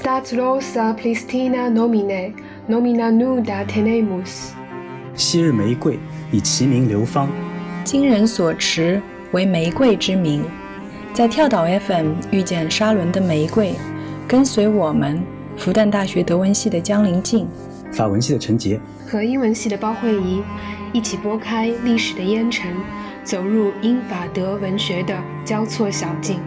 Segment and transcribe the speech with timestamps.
[0.00, 2.32] Stat rosa plistina nomine,
[2.66, 4.52] nomina nuda tenemus。
[5.14, 5.98] 昔日玫瑰
[6.32, 7.28] 以其名流芳，
[7.84, 9.02] 今人所持
[9.32, 10.42] 为玫瑰之名。
[11.12, 13.74] 在跳岛 FM 遇见沙伦的玫瑰，
[14.26, 15.22] 跟随我们
[15.58, 17.46] 复旦大学德文系的江林静、
[17.92, 20.42] 法文系的陈杰和英文系的包慧怡，
[20.94, 22.74] 一起拨开历史的烟尘，
[23.22, 25.14] 走入英法德文学的
[25.44, 26.40] 交错小径。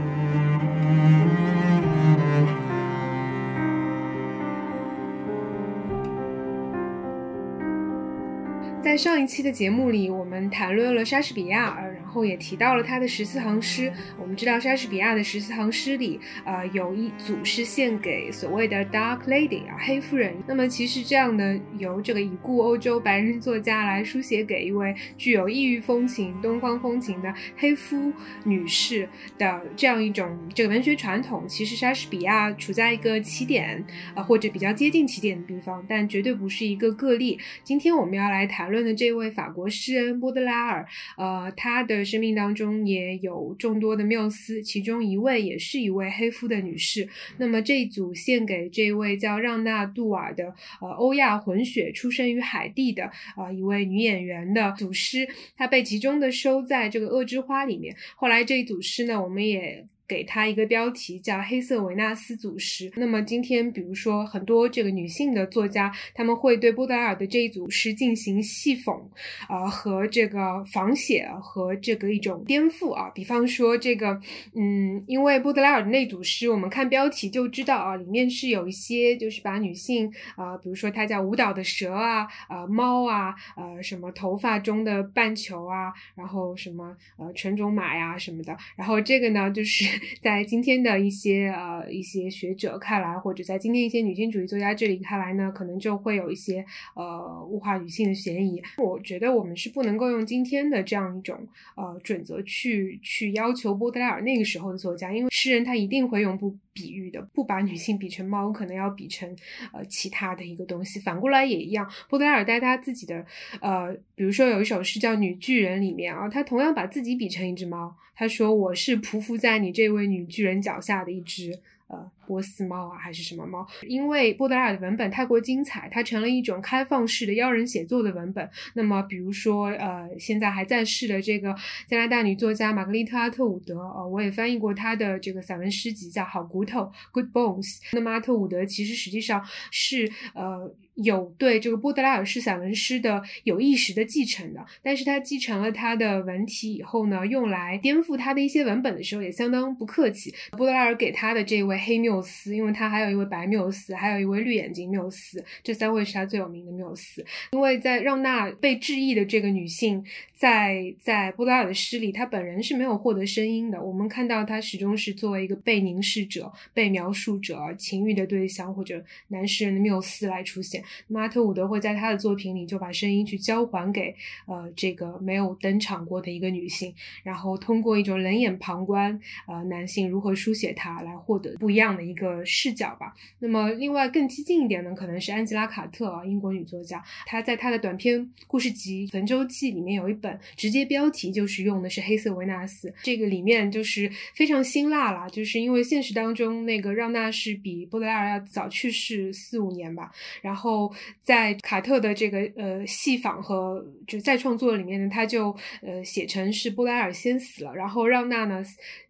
[8.93, 13.91] 在上一期的节目里，我们谈论了莎士比亚，而，后也提到了他的十四行诗。
[14.19, 20.35] 我们知道莎士比亚的十四行诗里，呃，有一组是献给所谓的 Dark Lady 啊，黑夫人。
[20.47, 33.83] 那么其实这样的由这个已故欧洲白人作家来书写给一位具有异域风情、东方风情的黑夫女士的这样一种这个文学传统，其实莎士比亚处在一个起点，
[34.13, 37.39] 呃，或者比较接近起点的地方，但绝对不是一个个例。
[37.63, 38.83] 今天我们要来谈论。
[38.83, 47.07] 的这位法国诗人波德拉尔，呃，他的生命当中也有众多的缪斯，其中一位也是一位黑肤的女士。
[47.37, 57.95] 那么这一组献给这位叫让娜杜瓦的，呃，欧亚混血，出生于海地的，呃，一位女演员的组诗，她被集中的收在这个《恶之花》里面。
[58.15, 59.87] 后来这一组诗呢，我们也。
[60.07, 62.89] 给他一个标题叫《黑色维纳斯组诗》。
[62.97, 69.01] 那么今天，比如说很多这个女性的作家，他们会对波德莱尔的这一组诗进行戏讽，
[69.47, 73.09] 啊和这个仿写和这个一种颠覆啊。
[73.15, 74.19] 比方说这个，
[74.53, 88.55] 嗯，因为波德莱尔的那组诗，我们看标题就知道啊，里面是有一些就是把女性啊，比如说它叫舞蹈的蛇啊，呃猫啊，呃什么头发中的半球啊，然后什么呃纯种马呀什么的。
[88.75, 89.92] 然后这个呢就是。
[90.21, 96.65] 在今天的一些呃一些学者看来，或者在今天一些女性主义作家这里看来呢，可能就会有一些
[96.95, 98.61] 呃物化女性的嫌疑。
[98.77, 109.29] 我觉得我们是不能够用今天的这样一种呃准则去去要求波德莱尔那个时候的作家，因为诗人他一定会用不比喻的，不把女性比成猫，可能要比成
[109.71, 110.99] 呃其他的一个东西。
[110.99, 113.25] 反过来也一样，波德莱尔在他自己的
[113.61, 117.95] 呃，比如说有一首诗叫《女巨人》里面啊，他同样把自己比成一只猫。
[118.15, 123.65] 他说：“我是匍匐在你这这位女巨人脚下的一只。”呃，波斯猫啊，还是什么猫？
[123.87, 128.49] 因为波德莱尔的文本太过精彩，它成了一种开放式的妖人写作的文本。
[128.73, 131.55] 那么，比如说，呃，现在还在世的这个
[131.87, 136.81] 加拿大女作家玛格丽特·阿特伍德，呃，我也翻译过她的这个散文诗集，叫《好骨头》
[137.11, 137.79] （Good Bones）。
[137.93, 140.73] 那么，阿特伍德其实实际上是呃。
[140.95, 150.31] 有对这个波德莱尔式散文诗的有意识的继承的，但是他继承了他的文体以后呢，用来颠覆他的一些文本的时候也相当不客气。
[150.51, 157.25] 波德莱尔给他的这位黑缪缪斯，因为他还有一位白缪斯，还有一位绿眼睛缪斯，这三位是他最有名的缪斯。
[157.51, 160.03] 因为在让娜被质疑的这个女性，
[160.35, 163.81] 在在布拉尔的诗里，她本人是没有获得声音的。
[163.81, 170.83] 我们看到她始终是作为一个被凝视者、被描述者、情欲的对象或者男诗人的缪斯来出现。
[171.07, 174.13] 马特伍德会在他的作品里就把声音去交还给
[174.45, 176.93] 呃这个没有登场过的一个女性，
[177.23, 183.13] 然后通过一种冷眼旁观，呃男性如何书写她来获得不一样的一个视角吧。
[183.39, 200.93] 那么另外更激进一点呢，可能是安吉拉卡特啊，英国女作家，她在她的短篇故事集《焚舟记》里面有一本，直接标题就是用的是黑色维纳斯，这个里面就是非常辛辣了，就是因为现实当中那个让娜是比波德莱尔要早去世四五年吧，然后。
[201.21, 208.63] 在卡特的这个呃戏仿和就再创作里面呢，他就呃写成是布莱尔先死了，然后让娜呢。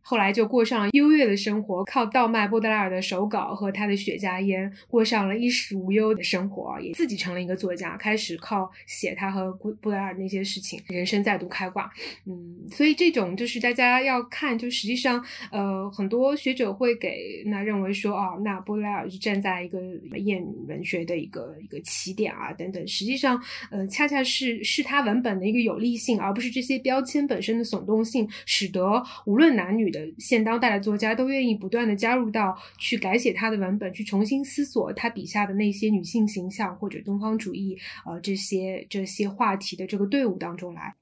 [0.06, 11.90] 后来就过上了优越的生活，靠倒卖波德莱尔的手稿和他的雪茄烟，过上了衣食无忧的生活，也自己成了一个作家，开始靠写他和布布莱尔那些事情，人生再度开挂。
[12.26, 19.80] 嗯，所以这种就是大家要看，就实际上，呃，很多学者会给那认为说，哦，那布莱尔是站在一个
[20.18, 22.86] 艳女文学的一个一个起点啊，等等。
[22.88, 23.42] 实际上，
[23.72, 29.94] 呃，恰恰是是他文本的一个有利性，而不是这些标签本身的耸动性，使得无论男女。
[29.94, 40.96] 的现当代的作家都愿意不断的加入到去改写他的文本，去重新思索他笔下的那些女性形象或者东方主义呃这些这些话题的这个队伍当中来。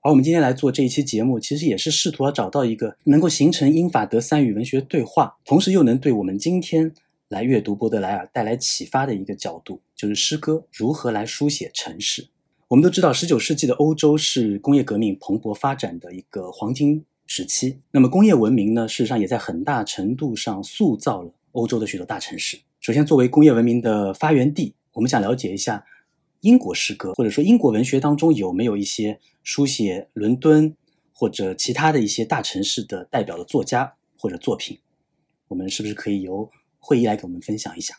[0.00, 6.92] 而我们今天来做这一期节目，其实也是试图要找到一个能够形成英法德三语文学对话，同时又能对我们今天
[7.28, 12.26] 来阅读波德莱尔带来启发的一个角度，就是诗歌如何来书写城市。
[12.66, 17.04] 我们都知道，十九世纪的欧洲是工业革命蓬勃发展的一个黄金。
[17.26, 22.58] 时期，那么工业文明呢，事实上也在很大程度上塑造了欧洲的许多大城市。
[22.80, 25.84] 首先，作为工业文明的发源地，我们想了解一下
[26.40, 30.74] 英国诗歌，或者说英国文学当中有没有一些书写伦敦
[31.14, 34.78] 或者其他的一些大城市的代表的作家或者作品。
[35.48, 37.94] 我们是不是可以由会议来给我们分享一下？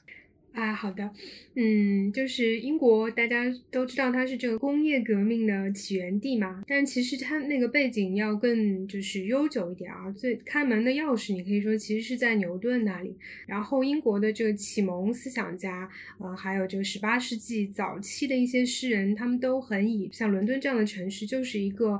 [0.53, 1.09] 啊，好的，
[1.55, 10.11] 嗯，就是英国，大家都知道它是这个工业革命的起源地嘛，但其实它那个背景要更就是悠久一点啊。
[10.11, 13.17] 最开门的钥匙，你可以说其实是在牛顿那里。
[13.47, 15.89] 然后英国的这个启蒙思想家，
[16.19, 22.00] 呃，还有这个十八世纪早期的一些诗人，他们都很以像伦敦这样的城市就是一个。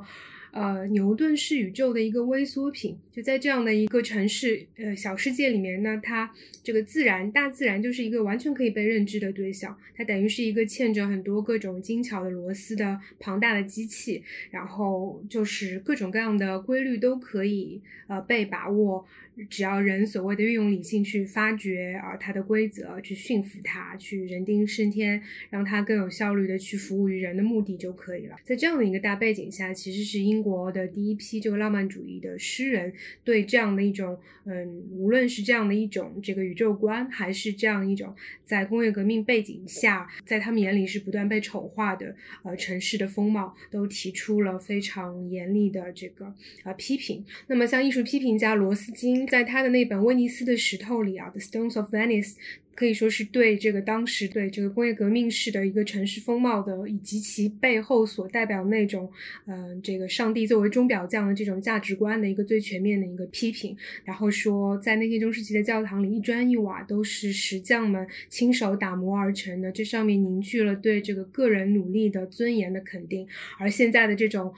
[0.54, 6.32] 呃，牛顿是宇宙的一个微缩品，就在这样的一个城市，呃，小世界里面呢，它
[6.64, 19.08] 这个自然，大自然就是一个完全可以被认知的对象，它等于是一个嵌着很多各种精巧的螺丝的庞大的机器，然后就是各种各样的规律都可以呃被把握。
[19.50, 28.36] 只要人所谓的运用理性去发掘啊它的规则，去驯服它，去人定胜天，让它更有效率的去服务于人的目的就可以了。
[28.44, 32.94] 在这样的一个大背景下，其实是英国的第一批这个浪漫主义的诗人
[33.24, 38.16] 对这样的一种，嗯，无论是这样的一种这个宇宙观，还是这样一种
[38.46, 47.26] 在工业革命背景下，在他们眼里是不断被丑化的呃城市的风貌，都提出了非常严厉的这个呃批评。
[47.48, 49.23] 那么像艺术批评家罗斯金。
[49.28, 52.34] 在他的那本《威尼斯的石头》里啊，《The Stones of Venice》
[52.76, 59.12] 可以说是对这个当时对这个工业革命式的一个城市风貌的，以及其背后所代表那种，
[59.46, 63.78] 嗯，这个上帝作为钟表匠的这种价值观的一个最全面的一个批评。
[64.04, 73.28] 然后说，在那些中世纪的教堂里，一砖一瓦都是石匠们亲手打磨而成的，这上面凝聚了对这个个人努力的尊严的肯定。
[73.60, 74.52] 而现在的这种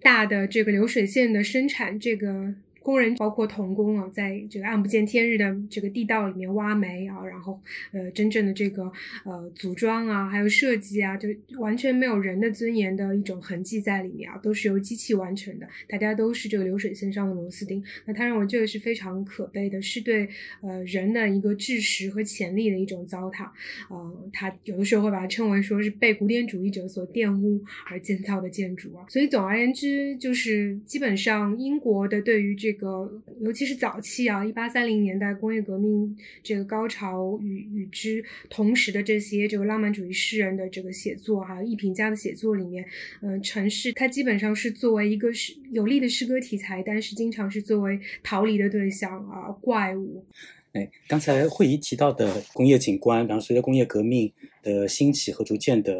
[0.00, 2.54] 大的这个流水线的生产，这个。
[2.88, 7.60] 工人包括童工啊，在这个暗不见天日的这个地道里面挖煤啊，然后
[7.92, 8.90] 呃，真正的这个
[9.26, 17.84] 呃组装啊，还有设计啊，就完全没有人的尊严的一种痕迹在里面啊，都是由机器完成的，大家都是这个流水线上的螺丝钉。
[18.06, 20.26] 那他认为这个是非常可悲的，是对
[20.62, 23.50] 呃人的一个知识和潜力的一种糟蹋。
[23.90, 29.04] 呃，他有的时候会把它称为说是被古典主义者所玷污而建造的建筑啊。
[29.10, 42.84] 所以总而言之，就是基本上英国的对于这个，个尤其是早期啊，一八三零年代工业革命这个高潮与与之同时的这些这个浪漫主义诗人的这个写作，还有艺评家的写作里面，
[43.20, 50.24] 嗯，城市它基本上是作为一个诗有力的诗歌题材，但是经常是作为逃离的对象啊，怪物。
[50.72, 54.32] 哎，刚才会议提到的工业景观，然后随着工业革命
[54.62, 55.94] 的兴起和逐渐的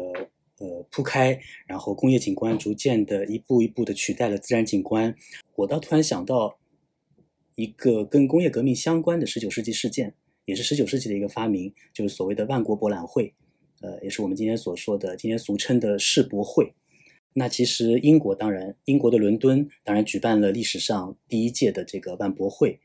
[0.59, 5.13] 呃铺开，然后工业景观逐渐的一步一步的取代了自然景观，
[5.55, 6.57] 我倒突然想到。
[7.59, 10.13] 一个跟工业革命相关的十九世纪事件，
[10.45, 13.33] 也是十九世纪的一个发明，就是所谓的万国博览会，
[13.81, 16.73] 呃，也是我们今天所说的今天俗称的世博会。
[17.33, 22.79] 那其实英国当然，英国的伦敦当然举办了历史上第一届的这个万博会，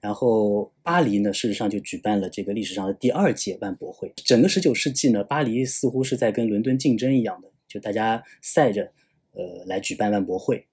[0.00, 4.12] 然后巴黎呢，事实上就举办了这个历史上的第二届万博会。
[4.16, 8.92] 整个十九世纪呢，巴黎似乎是在跟伦敦竞争一样的，就大家赛着，
[9.34, 10.66] 呃，来举办万博会。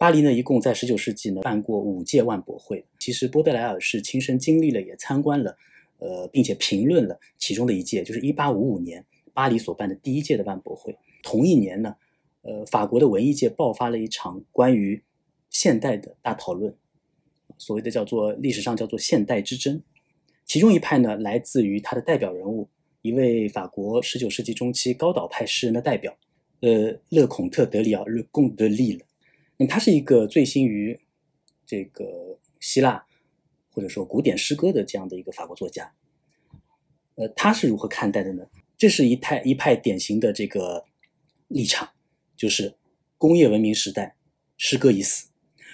[0.00, 2.82] 巴黎呢，一共在十九世纪呢办过五届万博会。
[2.98, 5.54] 其实波德莱尔是亲身经历了，也参观了，
[5.98, 9.04] 呃，并且评论了其中的一届，就是一八五五年
[9.34, 10.96] 巴黎所办的第一届的万博会。
[11.22, 11.94] 同一年呢，
[12.40, 15.02] 呃，法国的文艺界爆发了一场关于
[15.50, 16.74] 现代的大讨论，
[17.58, 19.82] 所谓的叫做历史上叫做现代之争。
[20.46, 22.66] 其中一派呢，来自于他的代表人物，
[23.02, 26.16] 一位法国十九世纪中期高岛派诗人的代表，
[26.60, 29.04] 呃，勒孔特·德里奥·勒贡德利了。
[29.60, 30.98] 那他是一个醉心于
[31.66, 33.04] 这个希腊
[33.68, 35.92] 或者说古典诗歌的这样的一个法国作家，
[37.16, 38.46] 呃，他是如何看待的呢？
[38.78, 40.86] 这是一派一派典型的这个
[41.48, 41.90] 立场，
[42.38, 42.78] 就是
[43.18, 44.16] 工业文明时代，
[44.56, 45.28] 诗歌已死。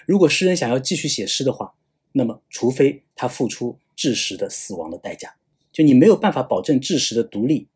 [0.04, 1.76] 如果诗人想要继续写诗的话，
[2.10, 5.36] 那么除非他付出知识的死亡的代价，
[5.70, 7.68] 就你没有办法保证知识的独立，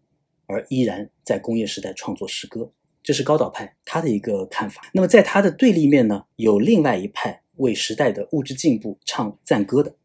[0.47, 2.73] 而依然在工业时代创作诗歌。
[3.03, 4.83] 这是高岛派他的一个看法。
[4.93, 9.97] 那么在他的对立面呢，有另外一派为时代的物质进步唱赞歌的，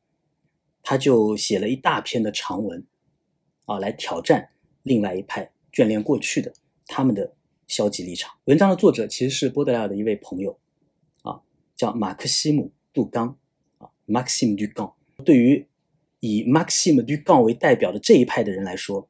[0.82, 2.86] 他就写了一大篇的长文，
[3.66, 4.50] 啊，来挑战
[4.84, 6.54] 另外一派眷恋过去的
[6.88, 7.36] 他们的
[7.68, 8.34] 消极立场。
[8.46, 10.58] 文章的作者其实是波德莱尔的一位朋友，
[11.24, 11.42] 啊，
[11.76, 13.38] 叫马克西姆·杜冈，
[13.78, 14.94] 啊，Maxim Dugan。
[15.24, 15.68] 对于
[16.22, 19.10] 以 Maxime Dugan 为代表的这一派的人来说。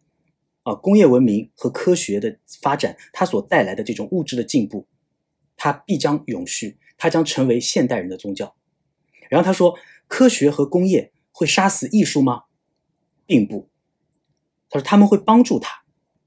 [0.65, 4.87] 啊，工业文明和科学的发展，它所带来的这种物质的进步，
[5.55, 8.55] 它必将永续，它将成为现代人的宗教。
[9.29, 12.45] 然后他说，科学和工业会杀死艺术吗？
[13.27, 13.69] 并不，
[14.69, 15.83] 他说他们会帮助他，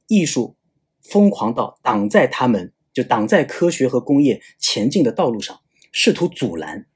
[0.07, 0.57] 艺术
[1.03, 6.87] 疯狂到挡在他们就挡在科学和工业前进的道路上，试图阻拦。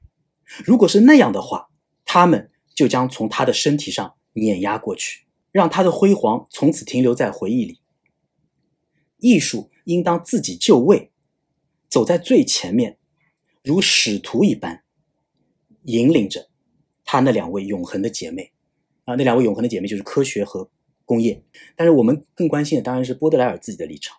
[0.63, 1.67] 如果是那样的话，
[2.05, 7.79] 他们就将从他的身体上碾压过去，让他的辉煌从此停留在回忆里。
[9.19, 11.11] 艺术应当自己就位，
[11.87, 12.97] 走在最前面，
[13.63, 14.83] 如使徒一般，
[15.83, 16.49] 引领着
[17.05, 18.51] 他那两位永恒的姐妹
[19.05, 20.69] 啊，那两位永恒的姐妹就是科学和
[21.05, 21.41] 工业。
[21.75, 24.17] 但是我们更关心的当然是波德莱尔自己的立场。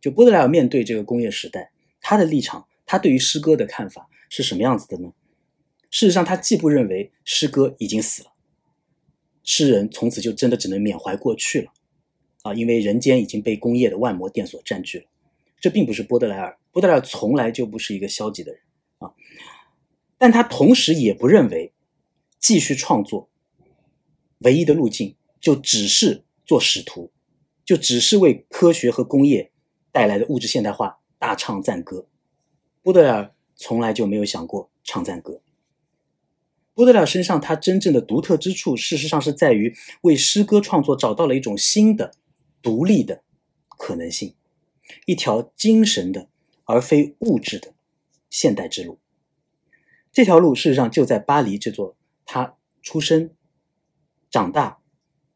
[0.00, 5.12] 就波德莱尔面对这个工业时代，他的立场，他对于诗歌的看法是什么样子的呢？
[5.90, 8.32] 事实上，他既不认为诗歌已经死了，
[9.50, 11.72] 诗人从此就真的只能缅怀过去了。
[12.42, 15.06] 啊，因为人间已经被工业的万魔殿所占据了，
[15.58, 16.58] 这并不是波德莱尔。
[16.70, 18.60] 波德莱尔从来就不是一个消极的人
[18.98, 19.10] 啊，
[20.18, 21.72] 但他同时也不认为
[22.38, 23.30] 继续创作
[24.40, 27.10] 唯一的路径就只是做使徒，
[27.64, 29.50] 就只是为科学和工业
[29.90, 32.06] 带来的物质现代化大唱赞歌。
[32.82, 35.40] 波德莱尔从来就没有想过唱赞歌。
[36.78, 42.12] 波德莱尔身上他真正的独特之处，事实上是在于为诗歌创作找到了一种新的。
[42.62, 43.24] 独立的
[43.68, 44.36] 可能性，
[45.04, 46.28] 一条精神的
[46.62, 47.74] 而非物质的
[48.30, 49.00] 现代之路。
[50.12, 53.34] 这条路事实上就在巴黎这座他出生、
[54.30, 54.78] 长大，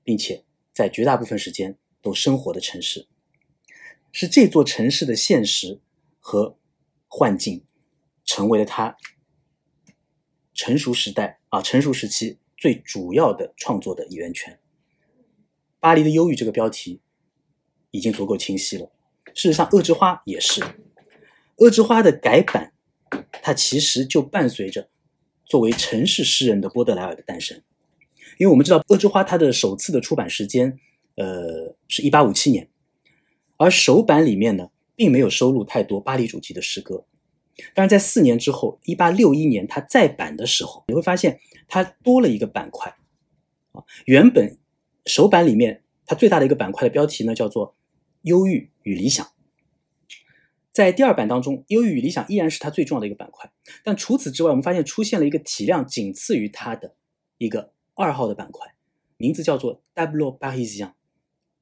[0.04, 3.08] 并且在绝大部分时间都生活的城市。
[4.12, 5.80] 是这座城市的现实
[6.20, 6.56] 和
[7.08, 7.64] 幻境，
[8.24, 8.96] 成为了他
[10.54, 14.58] 成熟时代啊成熟时期最主要的创作的源泉。
[15.80, 17.00] 巴黎的忧郁这个标题。
[17.94, 18.90] 已经足够清晰了。
[19.34, 20.62] 事实上，《恶之花》也是，
[21.56, 22.72] 《恶之花》的改版，
[23.30, 24.88] 它其实就伴随着
[25.44, 27.62] 作为城市诗人的波德莱尔的诞生。
[28.38, 30.78] 因为我们知道，《恶之花》它的首次的出版时间，
[31.16, 32.70] 呃，是一八五七年，
[33.58, 37.04] 而首版里面呢，并没有收录太多巴黎主题的诗歌。
[37.74, 42.94] 但是在四年之后，一八六一年它再版的时候，你会发现它多了一个板块
[43.72, 43.82] 啊。
[44.06, 44.58] 原本
[45.06, 47.74] 首版里面它最大的一个板块的标题呢，叫做。
[48.24, 49.32] 忧郁与理想，
[50.70, 53.50] 在第二版当中，忧郁与理想依然是它最重要的一个板块。
[53.82, 56.94] 但除此之外，我们发现出现了一个体量仅次于它的
[57.38, 58.76] 一个二号的板块，
[59.16, 60.92] 名字叫做 “Double Parisien”，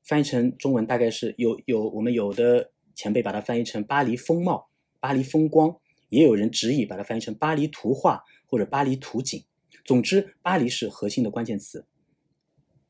[0.04, 4.69] 翻译成中文大概是有有我们有的前辈把它翻译成“巴黎风貌
[5.00, 5.75] ”“巴黎风光”，
[6.11, 9.43] 也有人直译把它翻译成“巴黎图画”或者“巴黎图景”。
[9.87, 11.87] 总之，巴黎是核心的关键词。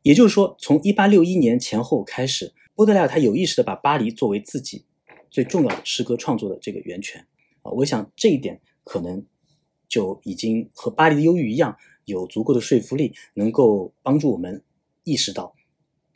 [0.02, 2.52] 也就是说，从一八六一年前后开始。
[2.76, 4.86] 波德莱尔他有意识的把巴黎作为自己
[5.30, 7.26] 最重要的诗歌创作的这个源泉
[7.60, 9.22] 啊，我想这一点可能
[9.86, 14.64] 就已经和巴黎的忧郁一样，有足够的说服力，能够帮助我们
[15.04, 15.54] 意识到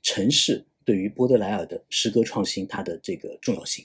[0.01, 3.85] 城市对于波德莱尔的诗歌创新它的这个重要性。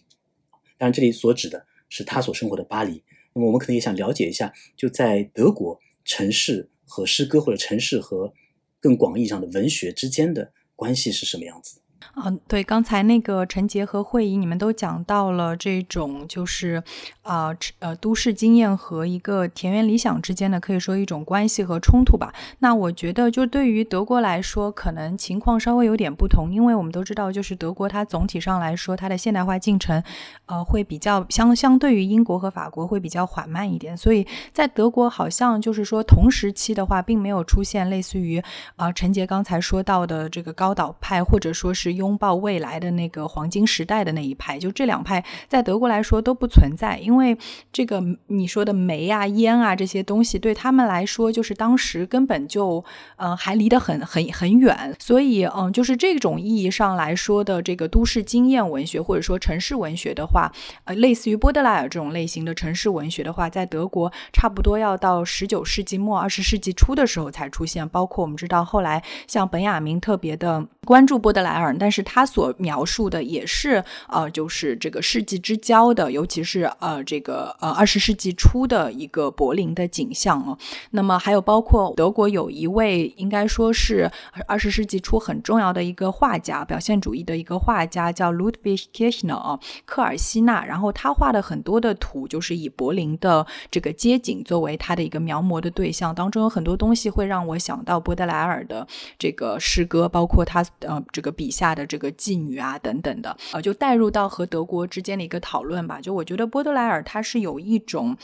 [0.77, 3.03] 当然，这里所指的是他所生活的巴黎。
[3.33, 8.33] 那么，我们可能也想了解一下，就在德国，城市和诗歌或者城市和
[8.79, 11.78] 更广义上的文学之间的关系是什么样子？
[12.15, 16.81] 嗯，对，刚才那个陈杰和会议，你们都讲到了这种就是，
[17.21, 22.33] 啊，呃，都市经验和一个田园理想之间的，可以说一种关系和冲突吧。
[22.59, 30.01] 那我觉得，就对于德国来说，可能情况稍微有点不同，因为我们都知道，就是德国它总体上来说，它的现代化进程，
[30.45, 33.95] 呃，会比较相相对于英国和法国会比较缓慢一点。
[33.95, 38.41] 所以在德国，好像就是说同时期的话，并没有出现类似于
[38.77, 41.88] 啊陈杰刚才说到的这个高岛派，或者说是。
[41.93, 47.37] 拥抱未来的那个黄金时代的那一派，就这两派在德国来说都不存在，因为
[47.71, 52.83] 这个你说的煤啊、烟啊这些东西对他们来说，就是当时根本就
[53.17, 60.51] 嗯还离得很很很远，所以嗯就是这种意义上来说的这个都市经验文学或者说城市文学的话，
[60.85, 80.57] 呃，类似于波德莱尔这种类型的城市文学的话，在德国差不多要到十九世纪末二十世纪初的时候才出现，包括我们知道后来像本雅明特别的关注波德莱尔，但是他所描述的也是呃，就是这个世纪之交的，尤其是呃，这个呃二十世纪初的一个柏林的景象哦。
[80.89, 84.09] 那么还有包括德国有一位应该说是
[84.47, 90.65] 二十世纪初很重要的一个画家，表现主义的一个画家叫 Ludwig Kirchner 啊，科尔西纳。
[90.65, 98.87] 然后他画的很多的图就是以柏林的这个街景作为他的一个描摹的对象，当中有很多东西会让我想到波德莱尔的
[99.19, 101.79] 这个诗歌，包括他呃这个笔下的。
[101.89, 105.99] 这个妓女啊，等等的，呃，就带入到和德国之间的一个讨论吧。
[105.99, 108.15] 就我觉得波德莱尔他是有一种，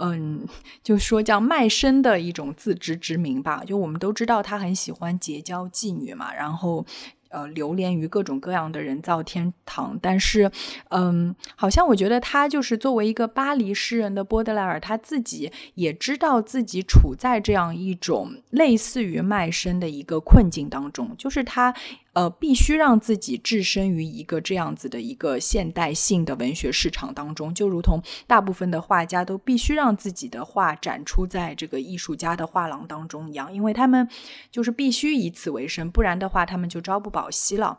[0.00, 0.46] 嗯，
[0.82, 3.62] 就说叫卖身的一种自知之明吧。
[3.66, 6.86] 就我们都知道他很喜欢结交妓女嘛，然后。
[7.30, 9.98] 呃流连于各种各样的人造天堂。
[10.00, 10.50] 但是，
[10.90, 21.74] 嗯，好像我觉得他就是作为一个巴黎诗人的波德莱尔，他自己也知道自己处在这样一种类似于卖身的一个困境当中，就是他。
[22.12, 34.08] 呃，必须让自己置身于一个这样子的一个现代性的文学市场当中，就如同大部分的画家都必须让自己的画展出在这个艺术家的画廊当中一样，因为他们
[34.50, 37.78] 就是必须以此为生，不然的话他们就朝不保夕了。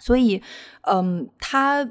[0.00, 0.42] 所以，
[0.82, 1.88] 嗯，他。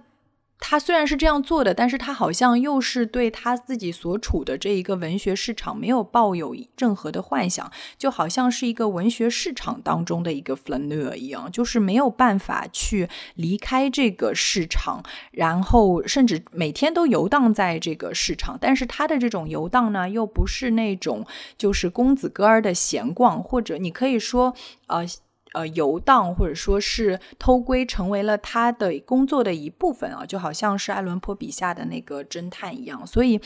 [0.59, 18.57] 他虽然是这样做的，但是他好像又是对他自己所处的这一个文学市场没有抱有任何的幻想，就好像是一个文学市场当中的一个 flaneur 一样，就是没有办法去离开这个市场，然后甚至每天都游荡在这个市场。
[18.59, 21.25] 但是他的这种游荡呢，又不是那种
[21.57, 24.53] 就是公子哥儿的闲逛，或者你可以说，
[24.87, 25.05] 呃。
[25.57, 33.05] 呃，游荡或者说是偷窥，成为了他的工作的一部分啊，就好像是爱伦坡笔下的那个侦探一样。
[33.07, 33.41] 所以，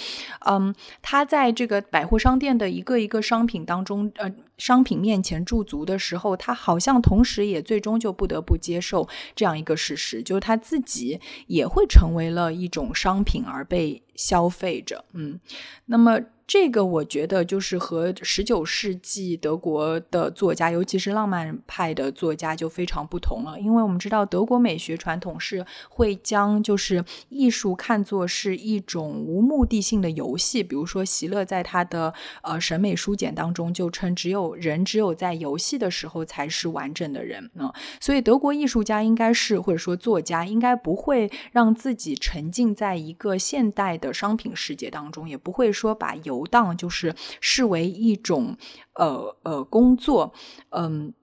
[0.45, 15.05] 嗯，他在这个百货商店的一个一个商品当中，呃，商品面前驻足的时候，他好像同时也最终就不得不接受这样一个事实，就是他自己也会成为了一种商品而被消费着。
[15.13, 15.39] 嗯，
[15.85, 16.19] 那么。
[16.51, 23.57] 这个我觉得就是和十九世纪德国的作家，尤其是浪漫派的作家就非常不同了。
[23.57, 30.61] 因为我们知道德国美学传统是会将就是艺术看作是一种无目的性的游戏。
[30.61, 37.73] 比如说席勒在他的呃审美书简当中就称，只有人只有在游戏的时候才是完整的人啊。
[38.01, 48.57] 所以德国艺术家应该是或者说作家应该不会让自己沉浸在一个现代的商品世界当中，也不会说把游游荡就是视为一种
[48.95, 50.33] 呃呃工作，
[50.69, 51.13] 嗯，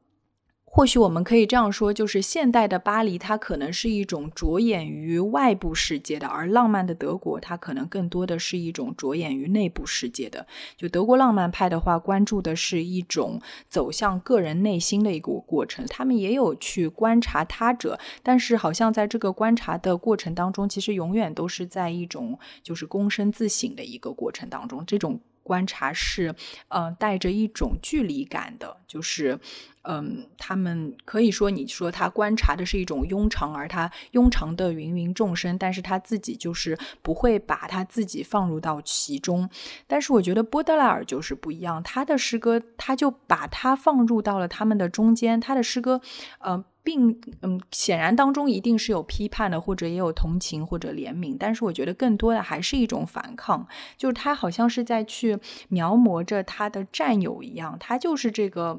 [0.71, 10.47] 或许我们可以这样说，就是现代的巴黎，它可能是一种着眼于外部世界的，而浪漫的德国，它可能更多的是一种着眼于内部世界的。
[10.77, 25.19] 就德国浪漫派的话，关注的是一种走向个人内心的一个过程，他们也有去观察他者，但是好像在这个观察的过程当中，其实永远都是在一种就是躬身自省的一个过程当中，这种。
[25.41, 26.35] 观察是，
[26.69, 29.38] 呃，带着一种距离感的，就是，
[29.83, 39.48] 嗯，他们可以说，你说他观察的是一种庸常，而他庸常的芸芸众生，但是他自己就是不会把他自己放入到其中。
[39.87, 46.01] 但是我觉得波德莱尔就是不一样，他的诗歌，他就把他放入到了他们的中间，他的诗歌，
[46.40, 46.64] 呃。
[46.85, 58.78] 并嗯，显然当中一定是有批判的，或者也有同情或者怜悯，但是我觉得更多的还是一种反抗，就是他好像是在去描摹着他的战友一样，他就是这个，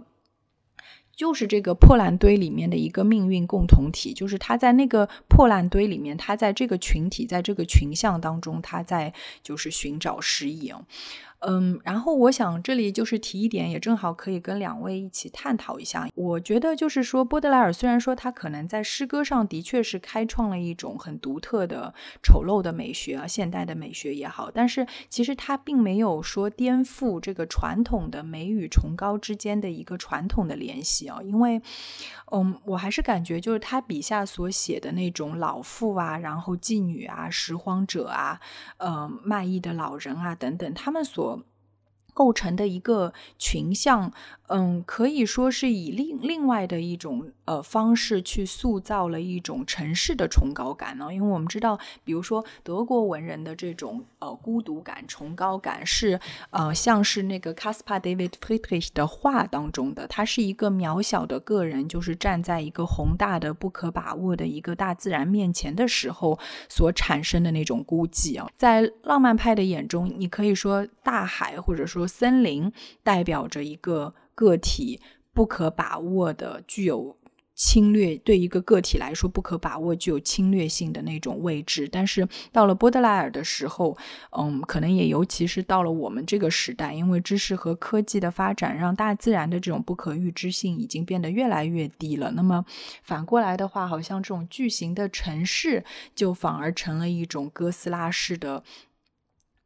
[1.19, 10.81] 就是这个破烂堆里面的一个命运共同体，就是他在那个破烂堆里面，他在这个群体，在这个群像当中，他在就是寻找失意啊。
[11.39, 16.07] 嗯，然后我想这里就是提一点，也正好可以跟两位一起探讨一下。
[16.15, 31.21] 我觉得就是说，波德莱尔虽然说他可能在诗歌上的确是开创了一种很独特的丑陋的美学啊，现代的美学也好，但是其实他并没有说颠覆这个传统的美与崇高之间的一个传统的联系啊。
[31.23, 31.61] 因为，
[32.31, 38.39] 嗯，我还是感觉就是他笔下所写的那种老妇啊，然后妓女啊，拾荒者啊，
[38.77, 41.28] 呃，卖艺的老人啊等等，他们所
[42.19, 44.11] 构成的一个群像。
[44.49, 51.13] 嗯，可以说是以另另外的一种呃方式去塑造了一种城市的崇高感呢。
[51.13, 68.49] 因为我们知道，比如说德国文人的这种呃孤独感、崇高感，是呃像是那个 Caspar David Friedrich 的画当中的，他是一个渺小的个人，就是站在一个宏大的、不可把握的一个大自然面前的时候所产生的那种孤寂啊。
[68.57, 74.15] 在浪漫派的眼中，你可以说大海或者说森林代表着一个。
[74.39, 75.01] 个体
[75.33, 77.17] 不可把握的、具有
[77.55, 81.89] 侵略，对一个个体来说不可把握、具有侵略性的那种位置。
[81.91, 83.97] 但是到了波德莱尔的时候，
[84.31, 92.31] 嗯，可能也尤其是到了我们这个时代，因为知识和科技的发展，让大自然的这种不可预知性已经变得越来越低了。
[92.31, 92.63] 那么
[93.03, 95.83] 反过来的话，好像这种巨型的城市
[96.15, 98.63] 就反而成了一种哥斯拉式的。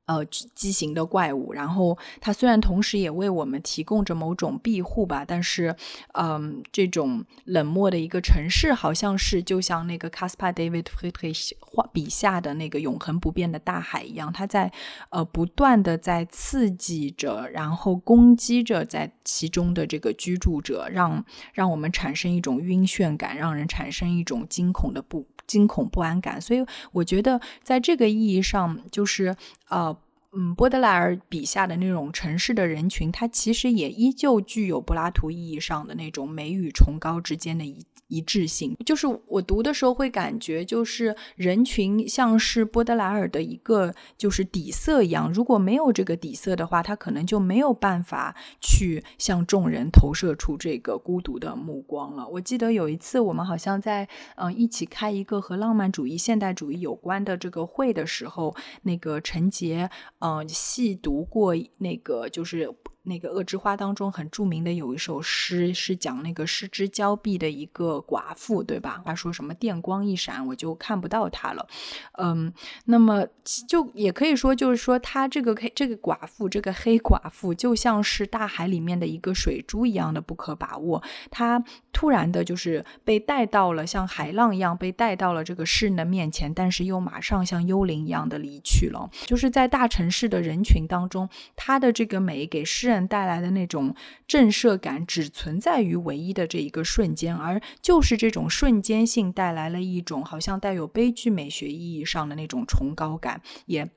[0.05, 5.73] 呃，畸形的怪物，然后它虽然同时也为我们提供着某种庇护吧，但是，
[6.13, 14.71] 嗯，这种冷漠的一个城市，好像是就像那个 Caspar David Friedrich 画笔下的那个永恒不变的大海一样，它在
[15.09, 25.25] 呃不断的在刺激着，然后攻击着在其中的这个居住者，让让我们产生一种晕眩感，让人产生一种惊恐的不。
[25.47, 29.35] 惊恐不安感，所以我觉得在这个意义上，就是
[29.69, 29.95] 呃，
[30.31, 37.85] 嗯，波德莱尔笔下的那种城市的人群，它其实也依旧具有柏拉图意义上的那种美与崇高之间的一。
[38.07, 45.31] 一致性，就是我读的时候会感觉，就是人群像是波德莱尔的一个就是底色一样。
[45.33, 52.27] 如果没有这个底色的话，他可能就没有办法去向众人投射出这个孤独的目光了。
[52.27, 59.89] 我记得有一次，我们好像在嗯一起开一个和浪漫主义、现代主义有关的这个会的时候，那个陈杰
[60.19, 62.69] 嗯细读过那个就是。
[63.03, 69.01] 那个《恶之花》当中很著名的有一首诗，是讲那个失之交臂的一个寡妇，对吧？
[69.05, 71.67] 他说什么电光一闪，我就看不到她了。
[72.13, 72.53] 嗯，
[72.85, 73.27] 那么
[73.67, 81.03] 就也可以说，就是说他这个黑这个寡妇，这个黑寡妇，就像是大海里面的一个水珠一样的不可把握。
[81.29, 81.61] 她
[81.91, 89.09] 突然的就是被带到了像海浪一样被带到了这个诗人的面前，但是又马上像幽灵一样的离去了。
[89.25, 92.92] 就是在大城市的人群当中，她的这个美给诗。
[93.07, 93.95] 带来的那种
[94.27, 103.89] 震慑感，只存在于唯一的这一个瞬间，而就是这种瞬间性带来了一种好像带有悲剧美学意义上的那种崇高感，也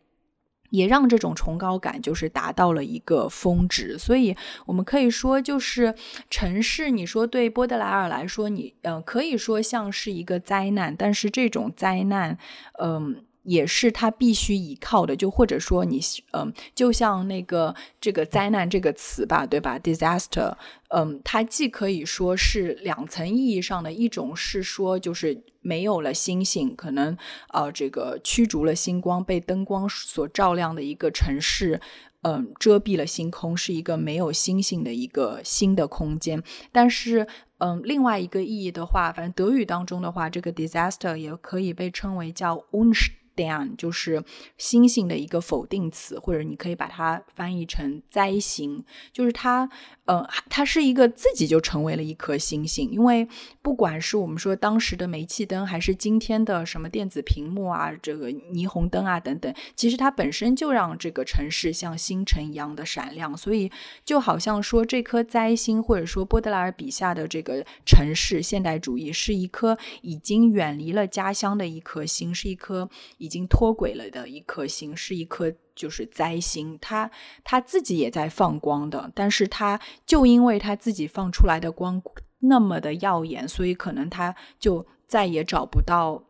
[0.70, 3.98] 也让这种崇高感就是达到了一个峰值。
[3.98, 5.94] 所以，我们可以说，就是
[6.30, 12.38] 城市，你说对波德莱尔来说，你呃可以说像是一个灾难，但是这种灾难，
[12.80, 13.25] 嗯。
[13.46, 16.00] 也是他必须依靠的，就或者说你，
[16.32, 20.54] 嗯，就像那个这个灾难这个词吧，对吧？disaster，
[20.88, 27.16] 嗯，它既可以说是两层意义上的，一种是说就是没有了星星，可能
[27.52, 31.80] 呃这个驱逐了星光，被灯光所照亮的一个城市，
[32.22, 36.42] 嗯，遮蔽了星空，是一个没有星星的一个新的空间。
[36.72, 37.28] 但是，
[37.58, 42.92] 嗯，另外一个意义的话，反正德语当中的话，这个 disaster 也可以被称为叫 un。
[43.36, 44.22] Down 就是
[44.56, 49.68] 星星的一个否定词，或者你可以把它翻译成灾星，就是它，
[50.06, 53.28] 呃，它是一个自己就成为了一颗星星，因为
[53.60, 63.70] 不管是我们说当时的煤气灯，还是今天的什么电子屏幕啊，这个霓虹灯啊等等，其实它本身就让这个城市像星辰一样的闪亮，所以
[64.04, 72.88] 就好像说这颗灾星，或者说波德莱尔笔下的这个城市现代主义，是一颗已经远离了家乡的一颗星，是一颗。
[73.26, 77.10] 已经脱轨了的一颗星，是一颗就是灾星，他
[77.42, 82.00] 他自己也在放光的，但是他就因为他自己放出来的光
[82.38, 86.22] 那么的耀眼，所以可能他就再也找不到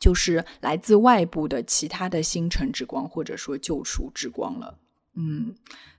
[0.00, 4.78] 就是来自外部的其他的星辰之光，或者说救赎之光了。
[5.14, 5.54] 嗯。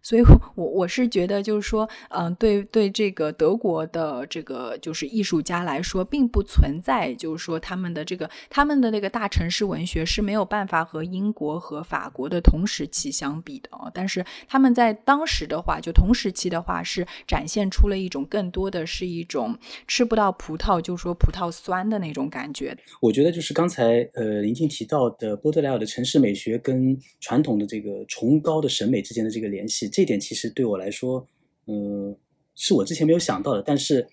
[0.08, 0.22] 所以，
[0.56, 13.91] 我我是觉得，就是说，嗯，对对，这个德国的这个就是艺术家来说，并不存在，就是说他们的这个他们的那个大城市文学是没有办法和英国和法国的同时期相比的啊。
[13.93, 22.74] 但是他们在当时的话，就同时期的话，是展现出了一种更多的是一种吃不到葡萄就说葡萄酸的那种感觉。
[23.02, 29.91] 我觉得就是刚才呃林静提到的波德莱尔的城市美学跟传统的这个崇高的审美之间的这个联系。
[29.97, 31.27] 这点其实对我来说，
[31.65, 32.15] 嗯，
[32.53, 34.07] 是我之前没有想到的，但是，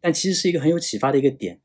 [0.00, 1.58] 但其实是一个很有启发的一个点，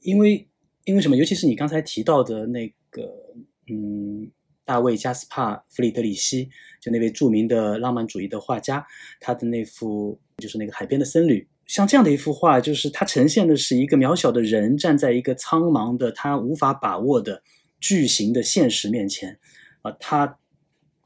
[0.00, 0.48] 因为，
[0.86, 1.18] 因为什么？
[1.18, 3.34] 尤其是你刚才提到的那个，
[3.70, 4.30] 嗯，
[4.64, 6.48] 大卫·加斯帕·弗里德里希，
[6.80, 8.86] 就那位著名的浪漫主义的画家，
[9.20, 17.42] 他的那幅就是那个海边的僧侣，像这样的一幅画，就是它呈现的是一个渺小的人站在一个苍茫的、他无法把握的
[17.78, 19.38] 巨型的现实面前，
[19.82, 20.38] 啊，他。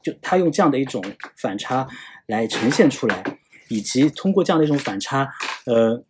[0.05, 1.03] 就他用这样的一种
[1.35, 1.87] 反差
[2.27, 3.23] 来呈现出来，
[3.69, 5.27] 以及通过这样的一种反差，
[5.65, 6.05] 呃，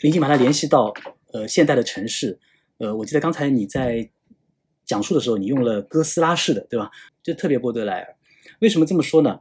[0.00, 0.94] 林静把它联系到
[1.32, 2.38] 呃现代的城市，
[2.78, 4.08] 呃，我记得刚才你在
[4.84, 6.88] 讲述的时候，你用了哥斯拉式的，对吧？
[7.20, 8.14] 就特别波德莱尔。
[8.60, 9.40] 为什么这么说呢？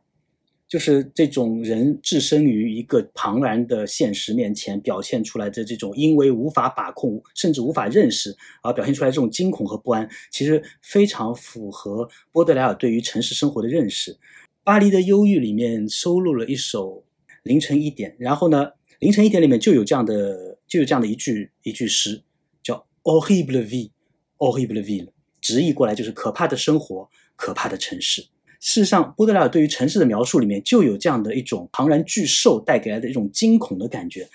[0.74, 14.14] 就是这种人置身于一个庞然的现实面前，表现出来的这种因为无法把控，甚至无法认识而表现出来这种惊恐和不安，其实非常符合波德莱尔对于城市生活的认识。
[14.64, 17.04] 《巴黎的忧郁》里面收录了一首
[17.44, 18.66] 《凌晨一点》，然后呢，
[18.98, 22.24] 《凌晨一点》里面就有这样的，就有这样的一句一句诗，
[22.64, 25.08] 叫 “horrible vie”，horrible vie，
[25.40, 28.26] 直译过来就是可怕的生活，可怕的城市。
[28.66, 34.26] 事实上，波德莱尔对于城市的描述里面就有这样的一种庞然巨兽带给来的一种惊恐的感觉。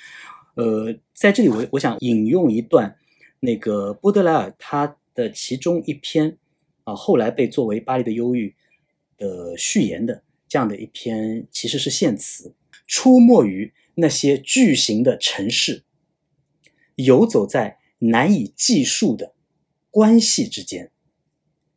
[0.54, 2.94] 呃，在这里我我想引用一段
[3.40, 6.36] 那个波德莱尔他的其中一篇
[6.84, 8.54] 啊，后来被作为《巴黎的忧郁》
[9.18, 12.52] 的序言的这样的一篇，其实是献词，
[12.86, 15.84] 出没于那些巨型的城市，
[16.96, 19.32] 游走在难以计数的
[19.90, 20.90] 关系之间，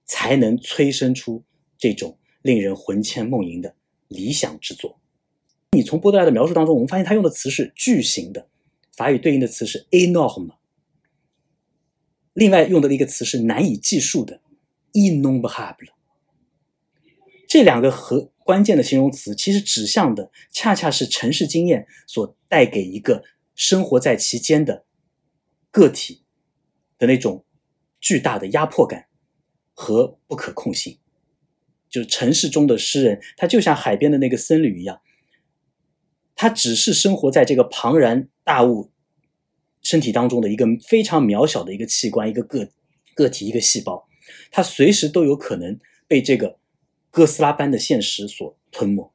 [0.04, 1.46] 才能催生出
[1.78, 2.18] 这种。
[2.42, 3.76] 令人魂牵梦萦的
[4.08, 5.00] 理想之作。
[5.72, 8.48] 你从波德莱的描述当中，我们发现他用的词是巨型的，
[8.92, 10.56] 法语对应的词是 enorme。
[12.34, 14.42] 另外用的一个词是难以计数的
[14.94, 15.94] innombrable。
[17.48, 23.24] 这两个和关键的形容词，其实指向的恰恰是城市经验所带给一个
[23.56, 24.86] 生活在其间的
[25.70, 26.24] 个体
[26.98, 27.46] 的那种
[28.00, 29.08] 巨大的压迫感
[29.74, 30.98] 和不可控性。
[31.92, 35.02] 就是城市中的诗人，他就像海边的那个僧侣一样，
[36.36, 38.90] 他只是生活在这个庞然大物
[39.82, 42.70] 身体当中的一个非常渺小的一个器官、一个个
[43.14, 44.08] 个体、一个细胞，
[44.50, 45.78] 他随时都有可能
[46.08, 46.58] 被这个
[47.10, 49.12] 哥斯拉般的现实所吞没。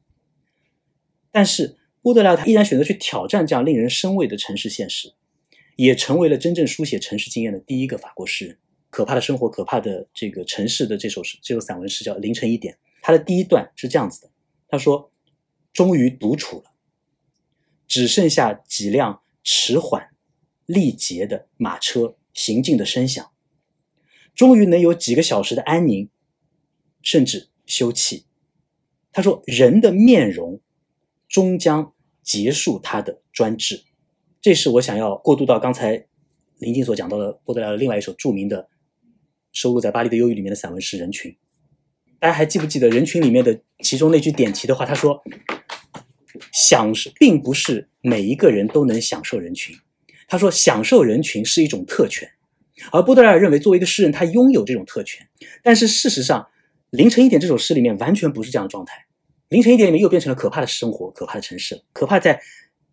[1.32, 5.14] 但是波德莱他依然选择去挑战这样令人生畏的城市现实，
[5.76, 8.58] 也成为了真正书写城市经验的第一个法国诗人。
[8.96, 12.72] 可怕的生活，可怕的这个城市的这首诗，这首散文诗叫《凌晨一点》。
[13.02, 14.30] 它的第一段是这样子的：
[14.68, 15.12] 他说，
[15.70, 16.72] 终于独处了，
[17.86, 20.08] 只剩下几辆迟缓、
[20.64, 23.30] 力竭的马车行进的声响，
[24.34, 26.08] 终于能有几个小时的安宁，
[27.02, 28.24] 甚至休憩。
[29.12, 30.58] 他说，人的面容
[31.28, 33.84] 终将结束他的专制。
[34.40, 36.06] 这是我想要过渡到刚才
[36.56, 38.70] 林静所讲到的波德莱尔另外一首著名的。
[39.56, 41.32] 收录在《巴黎的忧郁》里面的散文诗《人群》，
[42.20, 44.84] 大家还记不记得《人群》里面的其中那句点题的话？
[44.84, 45.24] 他说
[46.52, 49.74] ：“享受并不是每一个人都能享受人群。”
[50.28, 52.30] 他说：“享受人群是一种特权。”
[52.92, 55.26] 而波德莱尔认为，作为一个诗人，他拥有这种特权。
[55.62, 56.42] 但是事实上，
[56.90, 58.94] 《凌晨一点》这首诗里面完全不是这样的状态，
[59.48, 62.38] 《凌晨一点》里面又变成了可怕的生活、可怕的城市，可怕在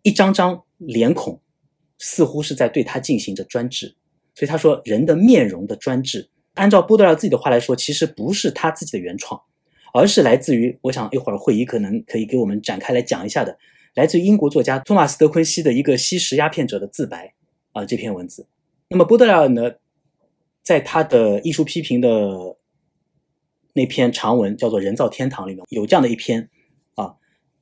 [0.00, 1.42] 一张张脸孔
[1.98, 3.94] 似乎是在对他进行着专制。
[4.34, 9.40] 所以他说：“人的面容的专制。”按照波德莱尔自己的话来说，其实不是他自己的原创，
[9.92, 13.58] 而是来自于，我想一会儿会议可能可以给我们展开来讲一下的，
[13.94, 17.34] 来自于英国作家托马斯·德昆西的一个吸食鸦片者的自白
[17.72, 18.46] 啊这篇文字。
[18.88, 19.72] 那么波德莱尔呢，
[20.62, 22.56] 在他的艺术批评的
[23.72, 26.48] 那篇长文叫做《人造天堂》里面有这样的一篇
[26.94, 27.16] 啊，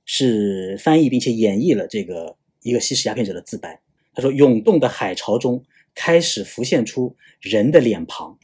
[0.04, 3.80] 是翻译并且演绎了这个一个吸食鸦片者的自白。
[4.14, 8.38] 他说：“涌动的海潮中开始浮现出人的脸庞。”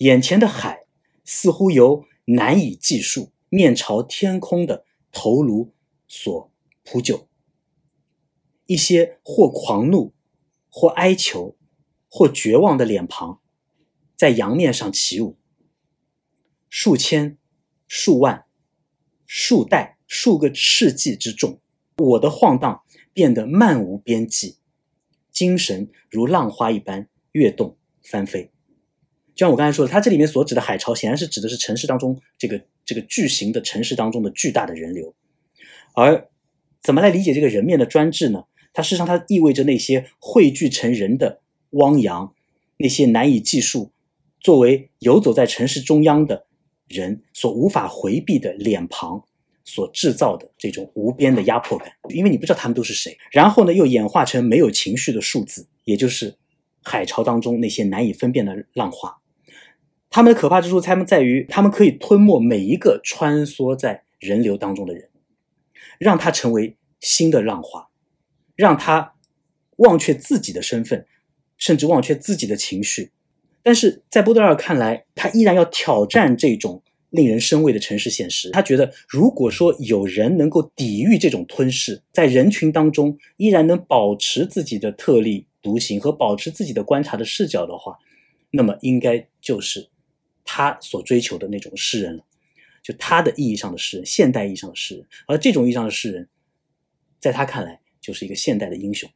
[0.00, 0.86] 眼前的海
[1.24, 5.74] 似乎由难以计数、面朝天空的头颅
[6.08, 6.50] 所
[6.84, 7.28] 铺就，
[8.64, 10.14] 一些或狂怒、
[10.70, 11.54] 或哀求、
[12.08, 13.42] 或绝望的脸庞
[14.16, 15.36] 在洋面上起舞。
[16.70, 17.36] 数千、
[17.86, 18.46] 数万、
[19.26, 21.60] 数代、数个世纪之众，
[21.98, 22.82] 我的晃荡
[23.12, 24.56] 变得漫无边际，
[25.30, 28.49] 精神如浪花一般跃动翻飞。
[29.40, 35.14] 就像我刚才说的，它这里面所指的海潮，显然是指的是城市当中这个这个巨型的城市当中的巨大的人流。
[35.94, 36.28] 而
[36.82, 38.44] 怎么来理解这个人面的专制呢？
[38.74, 42.34] 它事实上它意味着那些汇聚成人的汪洋，
[42.76, 43.92] 那些难以计数，
[44.40, 46.44] 作为游走在城市中央的
[46.86, 49.24] 人所无法回避的脸庞
[49.64, 51.90] 所制造的这种无边的压迫感。
[52.10, 56.36] 因为你不知道他们都是谁，然后呢又演化成没有情绪的数字，也就是
[56.82, 59.16] 海潮当中那些难以分辨的浪花。
[60.10, 65.08] 他们的可怕之处，他们在于他们可以吞没每一个穿梭在人流当中的人，
[66.00, 67.88] 让他成为新的浪花，
[68.56, 69.14] 让他
[69.76, 71.06] 忘却自己的身份，
[71.56, 73.12] 甚至忘却自己的情绪。
[73.62, 78.50] 但是在波德尔看来，他依然要挑战这种令人生畏的城市现实。
[78.50, 87.96] 他觉得，如果说有人能够抵御这种吞噬，在人群当中依然能保持自己的特立独行和保持自己的观察的视角的话，
[88.50, 89.88] 那么应该就是。
[90.44, 92.24] 他所追求的那种诗人了，
[92.82, 96.28] 就他的意义上的诗人，现代意义上的诗人，而这种意义上的诗人，
[97.18, 99.10] 在他看来就是一个现代的英雄。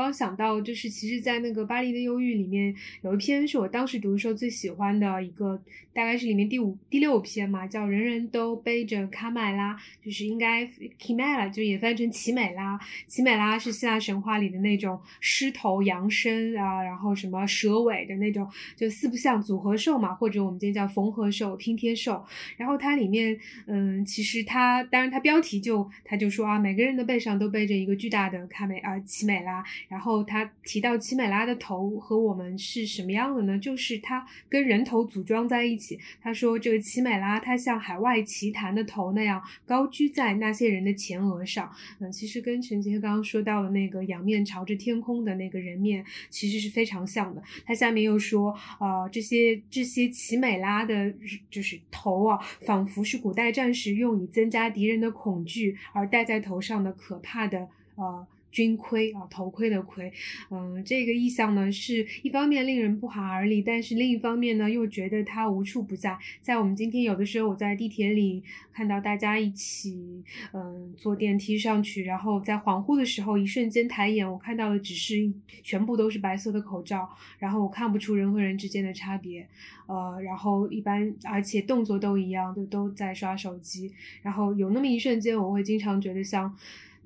[0.00, 5.60] 刚想到，就是其实，在那个《巴黎的忧郁》里面，有一篇是我当时读的时候最喜欢的一个，
[5.92, 10.64] 大概是里面第五、第六篇嘛，叫“人人都背着卡麦拉”，就是应该
[10.98, 12.78] Kimela 就也翻译成奇美拉。
[13.06, 22.24] 奇美拉是希腊神话里的那种狮头羊身啊，然后什么蛇尾的那种，就四不像组合兽嘛，或者我们今天叫缝合兽、拼贴兽。
[22.56, 29.64] 然后它里面，嗯，其实它当然它标题就它就说啊，每个人的背上都背着一个巨大的卡美啊奇美拉。
[29.90, 33.58] 然后他提到奇美拉的头和我们是什么样的呢？
[33.58, 35.98] 就是它跟人头组装在一起。
[36.22, 41.68] 他说这个奇美拉它像海外奇谭的头那样高居在那些人的前额上。
[41.98, 47.42] 嗯，其实跟陈杰刚刚说到的那个仰面朝着天空的那个人面其实是非常像的。
[47.66, 51.12] 他下面又说，呃，这些这些奇美拉的
[51.50, 58.24] 就是头啊，仿佛是古代战士用以增加敌人的恐惧而戴在头上的可怕的呃。
[58.50, 60.12] 军盔啊，头盔的盔，
[60.50, 66.18] 嗯，这个意象呢，是一方面令人不寒而栗，但是另一方面呢，又觉得它无处不在。
[66.40, 75.32] 在我们今天有的时候，我在地铁里看到大家一起，嗯，坐电梯上去，然后在恍惚的时候，一瞬间抬眼，我看到的只是
[75.62, 77.08] 全部都是白色的口罩，
[77.38, 79.46] 然后我看不出人和人之间的差别，
[79.86, 86.54] 呃，然后一般而且动作都一样，都都在刷手机，然后有那么一瞬间，我会经常觉得像。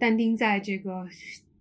[0.04, 1.08] 但丁在这个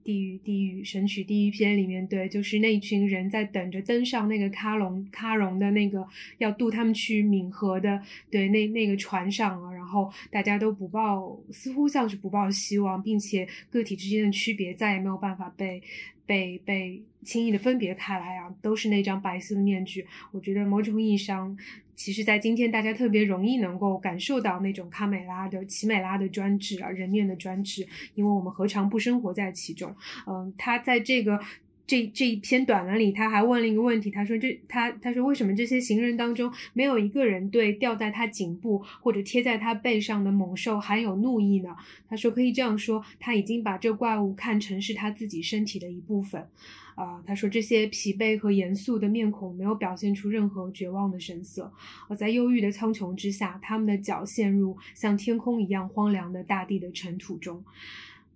[0.04, 6.06] 地狱地狱神曲第一篇里面，对，就是那一群人在等着登上那个喀隆喀隆的那个
[6.40, 15.82] 要渡他们去冥河的，对，那那个船上啊，然后大家都不抱，似乎像是不抱希望，并且个体之间的区别再也没有办法被
[16.26, 20.06] 被被轻易的分别开来啊，都是那张白色的面具。
[20.34, 21.58] 我觉得某种意义上。
[21.96, 29.96] 其实，在今天，大家特别容易能够感受到那种卡美拉的奇美拉的专制啊，人面的专制，因为我们何尝不生活在其中？
[30.28, 31.40] 嗯，他在这个
[31.86, 41.76] 这这一篇短文里，他还问了一个问题，他说：“这他他说为什么这些行人当中没有一个人对吊在他颈部或者贴在他背上的猛兽含有怒意呢？”
[42.10, 46.48] 他说：“可以这样说，他已经把这怪物看成是他自己身体的一部分。”
[46.96, 51.72] 啊，他说这些疲惫和严肃的面孔没有表现出任何绝望的神色，
[52.08, 57.64] 而在忧郁的苍穹之下，他们的脚陷入像天空一样荒凉的大地的尘土中，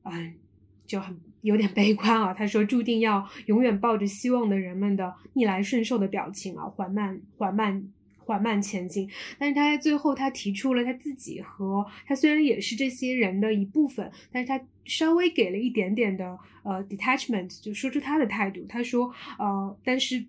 [0.03, 0.33] 嗯，
[0.85, 2.33] 就很有点悲观啊。
[2.33, 7.87] 他说，注定要永远抱着希望的人们的逆来顺受的表情啊，缓慢缓慢。
[8.27, 9.09] 缓慢前进，
[9.39, 18.65] 但是他在最后，他提出了他自己和他虽然也是这些人的一部分，但是他稍微给了一点点的呃 detachment，就说出他的态度。
[18.67, 20.25] 他说，呃，但是。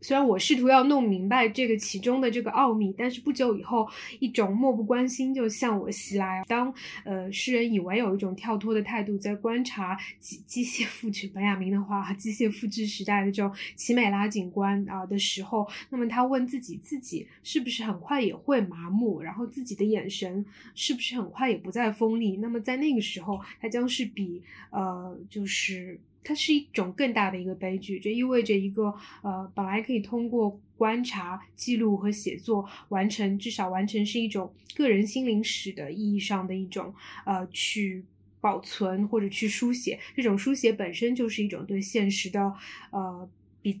[0.00, 3.88] 虽然我试图要弄明白这个其中的这个奥秘，但是不久以后，
[4.20, 6.44] 一种漠不关心就向我袭来。
[6.46, 6.72] 当
[7.04, 19.20] 呃诗人以为有一种跳脱的态度在观察机机械复制，本雅明的话，机械复制时代的这种奇美拉景观啊的时候，那么他问自己：自己是不是很快也会麻木？
[19.20, 22.36] 然后自己的眼神是不是很快也不再锋利？
[22.36, 25.98] 那么在那个时候，他将是比呃就是。
[26.28, 38.04] 它是一种更大的一个悲剧，这意味着一个呃，本来可以通过观察、记录和写作完成，至少完成是一种个人心灵史的意义上的一种呃，去
[38.42, 39.98] 保存或者去书写。
[40.14, 42.52] 这种书写本身就是一种对现实的
[42.90, 43.26] 呃，
[43.62, 43.80] 比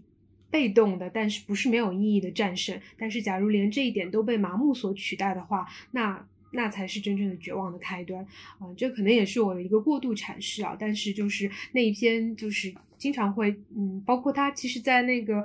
[0.50, 2.80] 被动的，但是不是没有意义的战胜。
[2.96, 6.26] 但是，假如连这一点都被麻木所取代的话，那。
[6.52, 8.24] 那才是真正的绝望的开端
[8.58, 8.66] 啊！
[8.76, 15.44] 这可能也是我的一个过度阐释啊，但是就是那一篇，就是经常会，嗯，包括他，其实，在那个。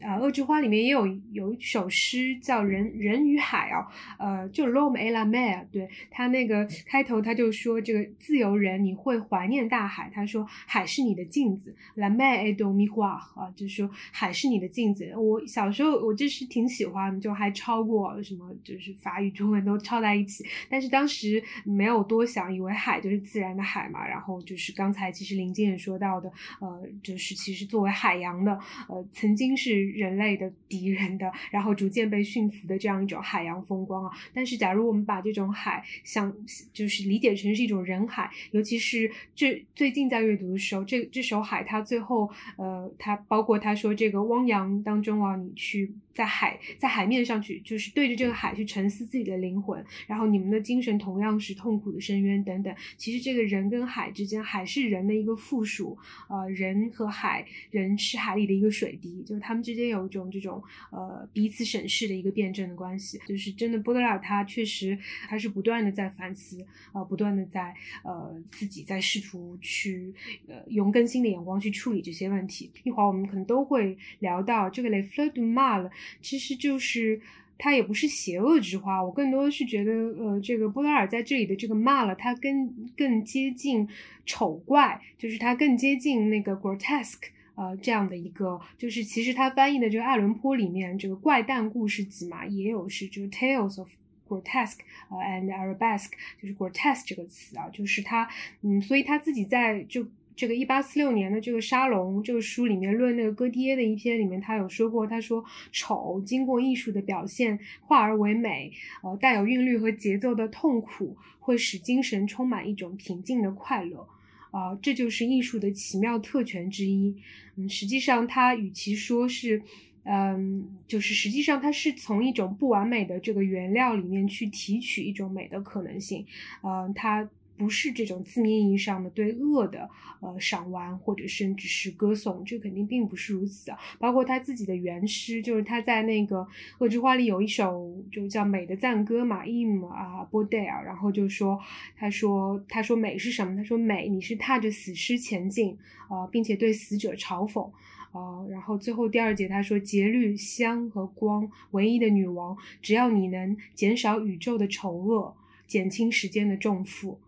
[0.00, 15.12] 啊，《恶之花》里面也有有一首诗叫《人人与海》啊，呃，就 L'homme et la mer，对他那个开头他就说这个自由人你会怀念大海，他说海是你的镜子，La mer est d o miroir 啊，就说海是你的镜子。
[15.16, 24.06] 我小时候我就是挺喜欢，就还抄过什么，就是法语、中文都抄在一起，但是当时没有多想，以为海就是自然的海嘛。
[24.06, 26.30] 然后就是刚才其实林静也说到的，
[26.60, 28.56] 呃，就是其实作为海洋的，
[28.88, 29.87] 呃，曾经是。
[29.92, 34.10] 人类的敌人的，然后逐渐被驯服的这样一种海洋风光啊！
[34.32, 36.32] 但是，假如我们把这种海想
[36.72, 52.74] 就是理解成是一种人海，尤其是这最近在阅读的时候，这这首海它最后呃，它包括他说这个汪洋当中啊，你去在海在海面上去，就是对着这个海去沉思自己的灵魂，然后你们的精神同样是痛苦的深渊等等。
[52.96, 55.96] 其实这个人跟海之间，海是人的一个附属，
[56.28, 63.20] 呃，人和海，人是海里的一个水滴，就是他们之间有一种这种呃彼此审视的一个辩证的关系。
[63.24, 67.72] 就是真的，波德莱尔他确实他是不断的在反思，呃，不断的在
[68.02, 70.12] 呃自己在试图去
[70.48, 72.72] 呃用更新的眼光去处理这些问题。
[72.82, 75.88] 一会儿我们可能都会聊到这个 Le Fleur du Mal。
[76.20, 77.20] 其实就是
[77.56, 83.88] 它也不是邪恶之花，我更多的是觉得，呃，这个波德尔在这里的这个骂了，它更更接近
[84.24, 93.88] 丑怪，就是它更接近那个 grotesque，呃，这样的一个，就是其实他翻译的这个爱伦坡里面这个怪诞故事集嘛，也有是这个 tales of
[94.28, 94.78] grotesque，
[95.10, 98.28] 呃，and arabesque，就是 grotesque 这个词啊，就是他，
[98.62, 100.06] 嗯，所以他自己在就。
[100.38, 108.72] 这个一八四六年的这个沙龙这个书里面论那个戈爹的一篇里面，他有说过，他说丑经过艺术的表现化而为美，
[109.02, 114.06] 呃，带有韵律和节奏的痛苦会使精神充满一种平静的快乐，
[114.52, 117.16] 啊，这就是艺术的奇妙特权之一。
[117.56, 119.60] 嗯，实际上它与其说是，
[120.04, 126.24] 嗯，就是实际上它是从一种不完美的这个原料里面去提取一种美的可能性，
[126.62, 127.28] 嗯，它。
[127.58, 129.90] 不是这种字面意义上的对恶的
[130.20, 133.78] 呃赏玩，或者甚至是歌颂，这肯定并不是如此啊。
[133.98, 136.36] 包括他自己的原诗，就是他在那个
[136.78, 141.58] 《恶之花》里有一首就叫《美的赞歌》嘛，im 啊 b o d e r 然后就说，
[141.96, 143.56] 他说他说美是什么？
[143.56, 145.76] 他说美，你是踏着死尸前进
[146.08, 147.68] 啊，并且对死者嘲讽
[148.12, 148.46] 啊。
[148.48, 155.34] 然后最后第二节他说，节律香和光，唯一的女王，只要你能减少宇宙的丑恶，
[155.66, 157.18] 减轻时间的重负。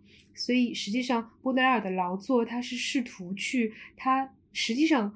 [0.40, 5.14] 所以实际上，波德莱尔的劳作，他是试图去，他实际上，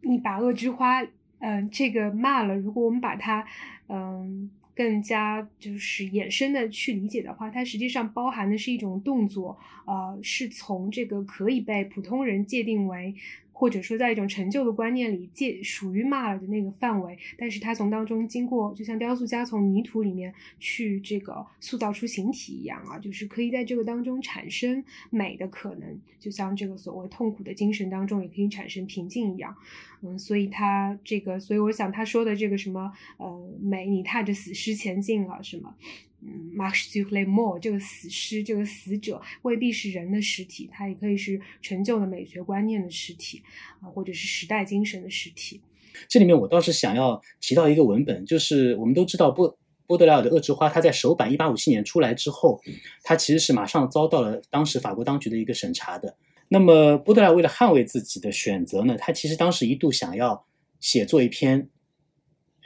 [0.00, 1.02] 你把《恶之花》
[1.40, 3.46] 嗯这个骂了，如果我们把它
[3.88, 13.14] 嗯更加就是衍生的去理解的话，它实际上包含的是一种动作，呃，是从这个可以被普通人界定为。
[13.60, 29.54] 或者说，在一种陈旧的观念里，借属于骂了的那个范围，但是他从当中经过，就像雕塑家从泥土里面去这个塑造出形体一样啊，就是可以在这个当中产生美的可能，就像这个所谓痛苦的精神当中也可以产生平静一样，
[30.02, 35.74] 嗯，所以他这个，所以我想他说的这个什么，呃，美，你踏着死尸前进了，什么？
[36.22, 43.42] 嗯，Marx s u l e more 这个死尸，这个死者未必是人的尸体，它也可以是陈旧的美学观念的尸体
[43.80, 45.62] 啊，或者是时代精神的尸体。
[46.08, 52.60] 这里面我倒是想要提到一个文本，就是我们都知道波波德莱尔的《恶之花》，他在首版一八五七年出来之后，
[53.02, 56.16] 他其实是马上遭到了当时法国当局的一个审查的。
[56.52, 60.46] 那么波德莱为了捍卫自己的选择呢，他其实当时一度想要
[60.78, 61.70] 写作一篇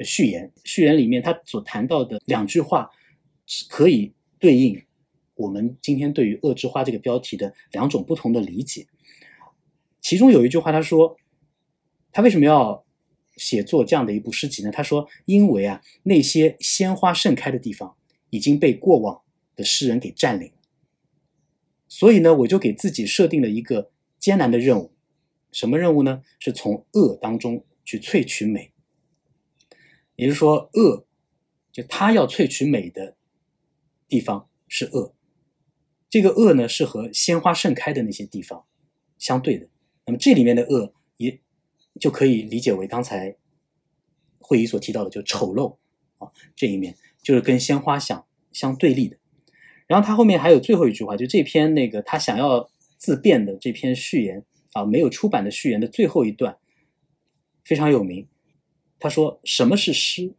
[0.04, 2.90] 序言，序言里面他所谈到的两句话。
[3.68, 4.82] 可以对应
[5.34, 8.86] 我们今天对于“恶之花”这个标题的两种不同的理解。
[10.00, 11.18] 其中有一句话，他说
[12.10, 12.86] ：“他为什么要
[13.36, 17.94] 写作这样的一部诗集呢？”他说：“因为啊，那些鲜花盛开的地方
[18.30, 19.20] 已经被过往
[19.54, 20.50] 的诗人给占领。
[21.88, 24.92] 所以呢，我就给自己设定了一个艰难的任务。
[25.52, 26.22] 什么任务呢？
[26.38, 28.72] 是从恶当中去萃取美。
[30.16, 31.06] 也就是说，恶
[31.72, 33.16] 就他要萃取美的。”
[34.06, 35.14] 地方是恶，
[36.10, 38.64] 这个恶呢是和鲜花盛开的那些地方
[39.18, 39.66] 相对的。
[40.04, 41.40] 那么这里面的恶也
[41.98, 43.36] 就可以理解为刚才
[44.38, 45.78] 会议所提到的，就丑陋
[46.18, 49.16] 啊这一面，就是跟鲜花相相对立的。
[49.86, 56.56] 然后他后面还有最后一句话，就这篇那个他想要自辩的这篇序言啊，没有出版的序言的最后一段
[57.64, 58.26] 非常有名。
[58.98, 60.34] 他说：“什么是诗？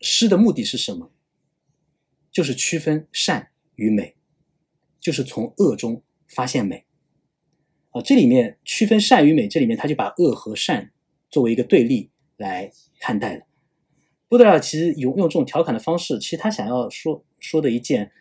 [0.00, 1.10] 诗的目的是什么？”
[2.30, 4.14] 就是区分善与美，
[5.00, 6.84] 就是从恶中发现美。
[7.90, 10.92] 啊，这里面区分善与美，这里面他就把恶和善
[11.28, 13.42] 作为一个对立来看待了。
[14.28, 18.12] 布德尔其实用用这种调侃的方式，其实他想要说说的一件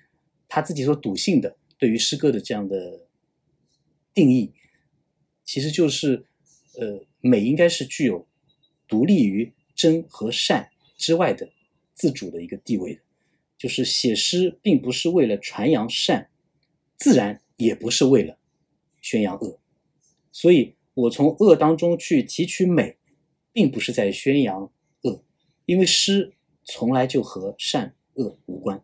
[0.50, 3.08] 他自己所笃信的对于诗歌的这样的
[4.14, 4.52] 定义，
[5.46, 6.26] 其实就是
[6.74, 8.28] 呃，美应该是具有
[8.88, 11.50] 独立于真和善之外的
[11.96, 13.02] 自主的一个地位的。
[13.58, 16.30] 就是写诗，并不是为了传扬善，
[16.98, 18.38] 自然也不是为了
[19.02, 19.60] 宣扬恶，
[20.32, 22.98] 所以我从恶当中去提取美，
[23.52, 24.72] 并不是在宣扬
[25.02, 25.24] 恶，
[25.66, 26.34] 因为诗
[26.64, 28.82] 从来就和善恶无关，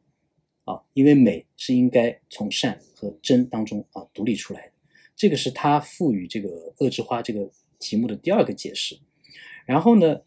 [0.65, 4.71] 啊，因为美是应该从善和真当中啊独立出来的，
[5.15, 6.49] 这个是他赋予这个
[6.79, 7.49] 恶之花这个
[7.79, 8.99] 题目的第二个解释，
[9.65, 10.21] 然后呢？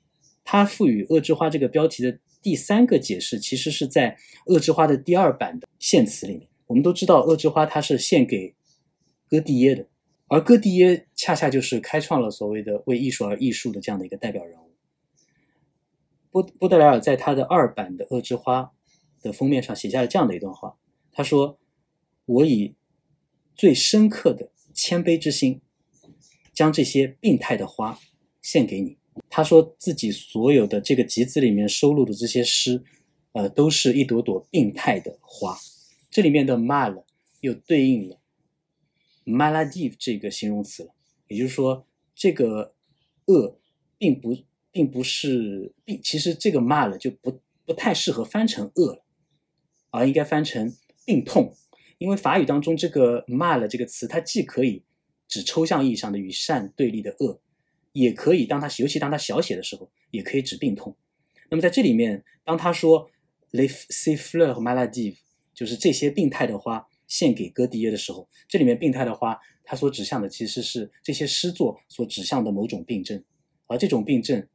[0.50, 4.16] 他赋予“恶之花”这个标题的第三个解释，其实是在
[4.48, 6.48] “恶之花”的第二版的献词里面。
[6.66, 8.54] 我们都知道，“恶之花”它是献给
[9.28, 9.86] 戈蒂耶的，
[10.28, 14.70] 而戈蒂耶恰恰就是开创了所谓的“为艺术而艺术”的这样的一个代表人物。
[16.30, 18.62] 波波德莱尔在他的二版的《恶之花》
[19.22, 20.76] 的封面上写下了这样的一段话，
[21.12, 21.58] 他说
[22.26, 22.74] ：“我以
[23.54, 25.60] 最深刻的谦卑之心，
[26.52, 27.98] 将这些病态的花
[28.42, 28.96] 献给你。”
[29.28, 32.84] 他说自己所有的这个集子里面收录的这些诗，
[33.32, 35.58] 呃，都是一朵朵病态的花。
[36.08, 37.02] 这里面的 mal
[37.40, 38.20] 又对应了
[39.24, 40.94] maladive 这个形容词了，
[41.26, 42.74] 也就是说，这个
[43.26, 43.58] 恶
[43.98, 44.36] 并不
[44.70, 49.04] 并不是病，其实这个 mal 就不不太适合翻成恶了，
[49.90, 50.74] 而应该翻成
[51.04, 51.54] 病痛，
[51.98, 54.84] 因为法语当中这个 mal 这个词，它既可以
[55.26, 57.40] 指抽象意义上的与善对立的恶。
[57.92, 60.96] 也可以，当它尤其当它小写的时候，也可以指病痛。
[61.50, 63.10] 那么在这里面，当他说
[63.52, 63.68] “les
[64.16, 65.16] fleurs m a l a d i v e
[65.54, 73.24] 就是这些病态的花献给戈迪耶的时候，这里面病态的花，它所指向的其实是这些诗作所指向的某种病症。
[73.66, 74.46] 而这种病症，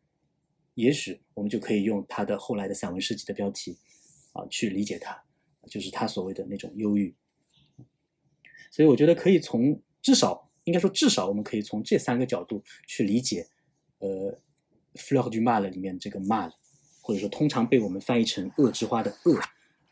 [0.76, 3.78] 也许我们就可以用他的后来的散文诗集的标题
[4.34, 5.24] 啊去理解它，
[5.68, 7.16] 就是他所谓的那种忧郁。
[8.70, 10.52] 所以我觉得可以从至少。
[10.66, 13.50] 应该说，至少我们可以从这三个角度去理解，
[13.98, 14.32] 呃，
[14.96, 16.54] 《Fleur du Mal》里面这个 “mal”，
[17.02, 19.38] 或者说通常被我们翻译成“恶之花”的“恶”，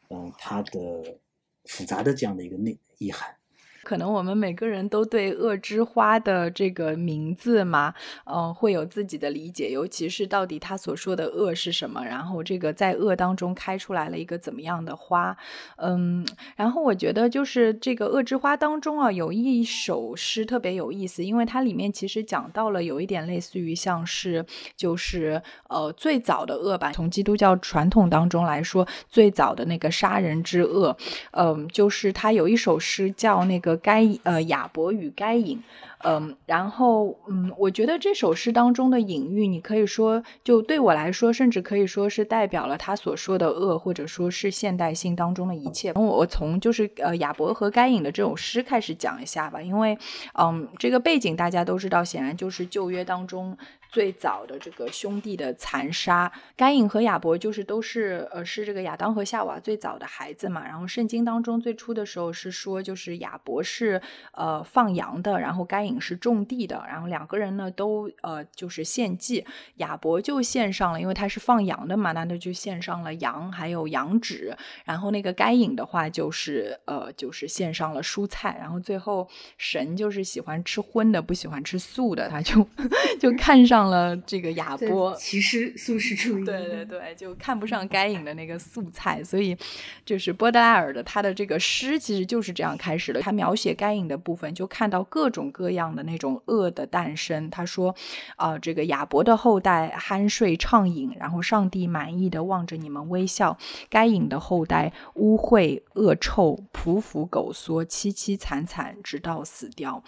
[0.09, 1.19] 嗯，它的
[1.65, 3.35] 复杂的这样的一个内意涵。
[3.83, 7.93] 可能我们每个人都对“恶之花”的这个名字嘛，
[8.25, 15.35] 嗯，会有自己的理解，尤其是到底他所说的“恶”是什么，然后这个在“恶”当中开出来了一个怎么样的花，
[15.77, 16.25] 嗯，
[16.55, 24.45] 然后我觉得就是这个“恶之花”当中啊，有一首诗特别有意思，因为它里面其实讲到了有一点类似于像是
[24.77, 30.95] 就是呃最早的恶吧，从基督教传统当中来说，最早的那个杀人之恶，
[31.31, 33.70] 嗯，就是他有一首诗叫那个。
[33.77, 35.61] 该呃亚伯与该隐，
[36.03, 45.91] 嗯，然后嗯，我觉得这首诗当中的隐喻，你可以说就对我来说，甚至可以说是代表了他所说的恶，或者说是现代性当中的一切。
[45.95, 49.97] 我我从就是呃亚伯和该隐的这首诗开始讲一下吧，因为
[50.39, 53.57] 嗯这个背景大家都知道，显然就是旧约当中。
[53.91, 60.63] 最早的这个兄弟的残杀，该隐和亚伯就是都是呃是这个亚当和夏娃最早的孩子嘛。
[60.65, 66.81] 然后圣经当中最初的时候是说，就是亚伯是呃放羊的，然后该隐是种地的。
[66.87, 74.55] 然后两个人呢都呃就是献祭，亚伯就献上了，因为他是放羊的嘛，那他就献上了羊还有羊脂。
[74.85, 78.55] 然后那个该隐的话就是呃就是献上了蔬菜。
[78.57, 79.27] 然后最后
[79.57, 82.65] 神就是喜欢吃荤的，不喜欢吃素的，他就
[83.19, 83.80] 就看上。
[83.81, 89.57] 上了这个亚波，其实素食主义，对对对，就看不上该隐的那个素菜，所以
[90.05, 93.19] 就是波德莱尔的他的这个诗其实就是这样开始的。
[93.21, 97.49] 他描写该隐的部分，就看到各种各样的那种恶的诞生。
[97.49, 97.95] 他说
[98.35, 103.57] 啊，这个亚伯的后代酣睡畅饮，然后上帝满意的望着你们微笑；
[103.89, 110.03] 该隐的后代污秽恶臭匍匐苟缩凄凄惨惨直到死掉。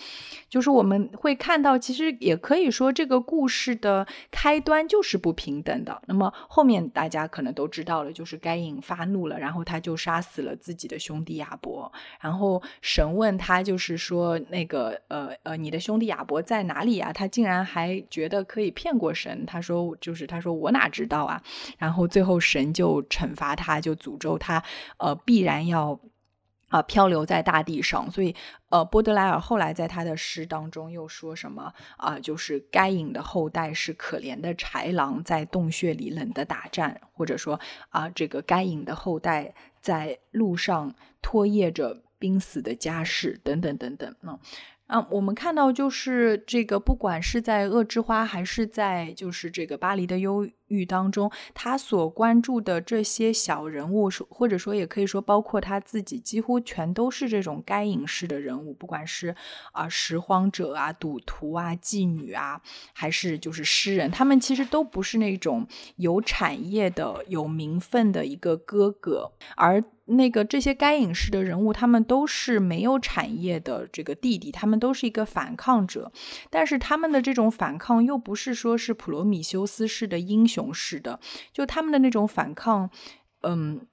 [0.48, 3.63] 就是我们会看到，其实也可以说这个故事。
[3.64, 6.02] 是的，开端就是不平等的。
[6.06, 11.90] 那么后面大家可能都知道了，就是该隐发怒了，然后他就杀死了自己的兄弟亚伯。
[12.20, 17.14] 然后神问他，就是说那个呃呃，你的兄弟亚伯在哪里啊？
[17.14, 19.46] 他竟然还觉得可以骗过神。
[19.46, 21.42] 他说，就是他说我哪知道啊？
[21.78, 24.62] 然后最后神就惩罚他，就诅咒他，
[24.98, 25.98] 呃，必然要。
[26.74, 28.36] 啊，漂流在大地上，所以，
[28.70, 32.18] 呃，波德莱尔后来在他的诗当中又说什么啊？
[32.20, 37.60] 就是该隐的后代是可怜的豺狼，在洞穴里冷的打战，或者说
[37.90, 44.16] 啊，这个该隐的后代在路上拖曳着濒死的家世，等等等等。
[44.24, 44.40] 嗯。
[44.94, 59.36] 啊，我们看到就是这个，不管是在《恶之花》还是在就是这个《巴黎的忧郁》当中，他所关注的这些小人物，或者说也可以说包括他自己，几乎全都是这种该隐式的人物，不管是
[59.72, 62.62] 啊拾荒者啊、赌徒啊、妓女啊，
[62.94, 69.84] 还是就是诗人，他们其实都不是那种有产业的、有名分的一个哥哥，而。
[70.06, 76.12] 那个这些该隐式的人物，他们都是没有产业的这个弟弟，他们都是一个反抗者，
[76.50, 81.20] 但是他们的这种反抗又不是说是普罗米修斯式的英雄式的，
[81.54, 82.90] 就他们的那种反抗，
[83.44, 83.88] 嗯，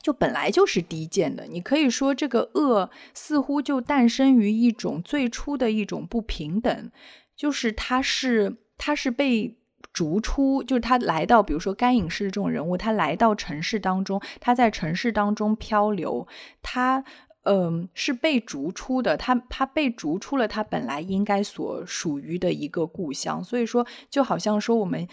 [0.00, 1.46] 就本来就是低贱的。
[1.46, 6.92] 你可以说这个恶似乎就诞生于一种最初的一种不平等，
[7.34, 9.57] 就是他是他是被。
[9.98, 16.28] 逐出，就是他来到，比如说干影视这种人物，他来到城市当中，他在城市当中漂流，
[16.62, 17.02] 他。
[17.50, 19.16] 嗯，是被逐出的。
[19.16, 23.42] 他他被逐出了他本来应该所属于的一个故乡。
[23.42, 25.08] 所以说，就好像说，我们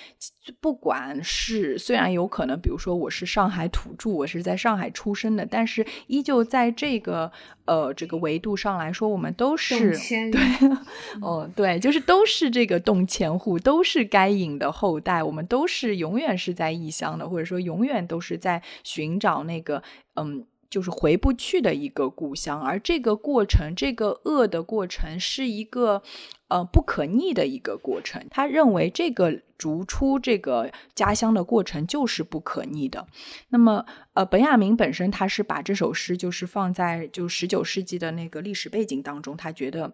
[0.59, 7.31] 不管是虽然有可能，比如说我是上海土著，我是在上海出生的，但是依旧在这个
[7.63, 9.91] 呃这个维度上来说，我们都是
[10.31, 10.41] 对，
[11.23, 19.81] 哦对，就是都是这个洞前户，都是该隐的后代，我们都是永远是在异乡的，或者说永远都是在寻找那个
[20.15, 20.45] 嗯。
[20.69, 26.01] 就是回不去的一个故乡，而这个过程，这个恶的过程，是一个
[26.47, 28.25] 呃不可逆的一个过程。
[28.29, 33.07] 他认为这个逐出这个家乡的过程就是不可逆的。
[33.49, 39.93] 那么，呃，本雅明本身他是把这首诗就是放在就十九世纪的那个历史背景当中，他觉得。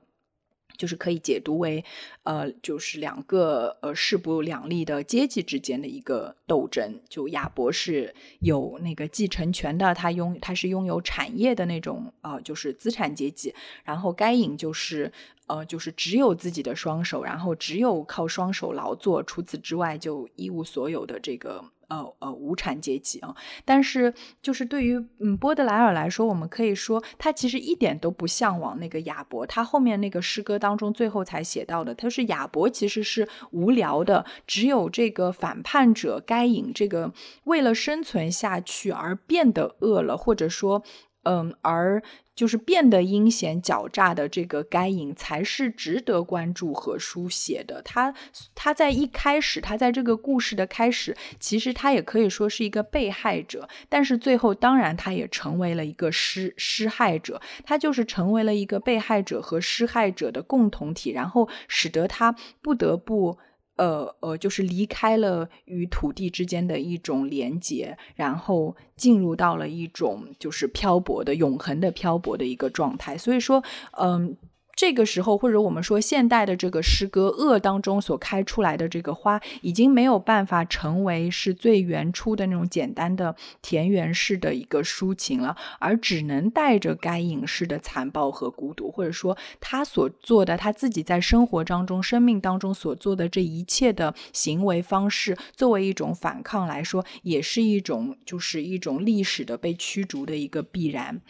[0.81, 1.85] 就是可以解读为，
[2.23, 6.99] 呃，就是两个呃势不两立的阶级之间的一个斗争。
[7.07, 13.53] 就亚伯是有那个继承权的，他拥他是拥有产业的那种呃，就是资产阶级。
[13.83, 15.11] 然后该隐就是
[15.51, 21.63] 呃，就是只有自己的双手，然后只有靠双手劳作，除此之外就一无所有的这个。
[21.91, 23.35] 呃呃，无产阶级啊，
[23.65, 29.45] 但是就是对于嗯波德莱尔来说，我们可以说他其实一点都不向往那个亚伯。
[29.45, 37.11] 他后面那个诗歌当中最后才写到的，他是亚伯其实是无聊的，只有这个反叛者该隐这个
[37.43, 40.81] 为了生存下去而变得饿了，或者说
[41.23, 42.01] 嗯而。
[42.33, 47.83] 就是变得阴险狡诈的这个该隐才是值得关注和书写的。
[47.83, 48.11] 他
[48.55, 57.39] 他在一开始，他在这个故事的开始，其实他也可以说是一个被害者，但是最后当然他也成为了一个施施害者。
[57.63, 63.37] 他就是成为了一个被害者和施害者的共同体，然后使得他不得不。
[63.77, 73.17] 呃呃，就是离开了与土地之间的一种连接，然后进入到了一种就是漂泊的、永恒的漂泊的一个状态。
[73.17, 73.63] 所以说，
[73.99, 74.37] 嗯。
[74.81, 101.21] 这个时候，或者我们说现代的这个诗歌《恶》当中所开出来的这个花，已经没有办法成为是最原初的那种简单的田园式的一个抒情了，而只能带着该隐式的残暴和孤独，或者说他所做的他自己在生活当中、生命当中所做的这一切的行为方式，作为一种反抗来说，也是一种就是一种历史的被驱逐的一个必然，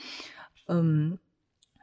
[0.69, 1.17] 嗯。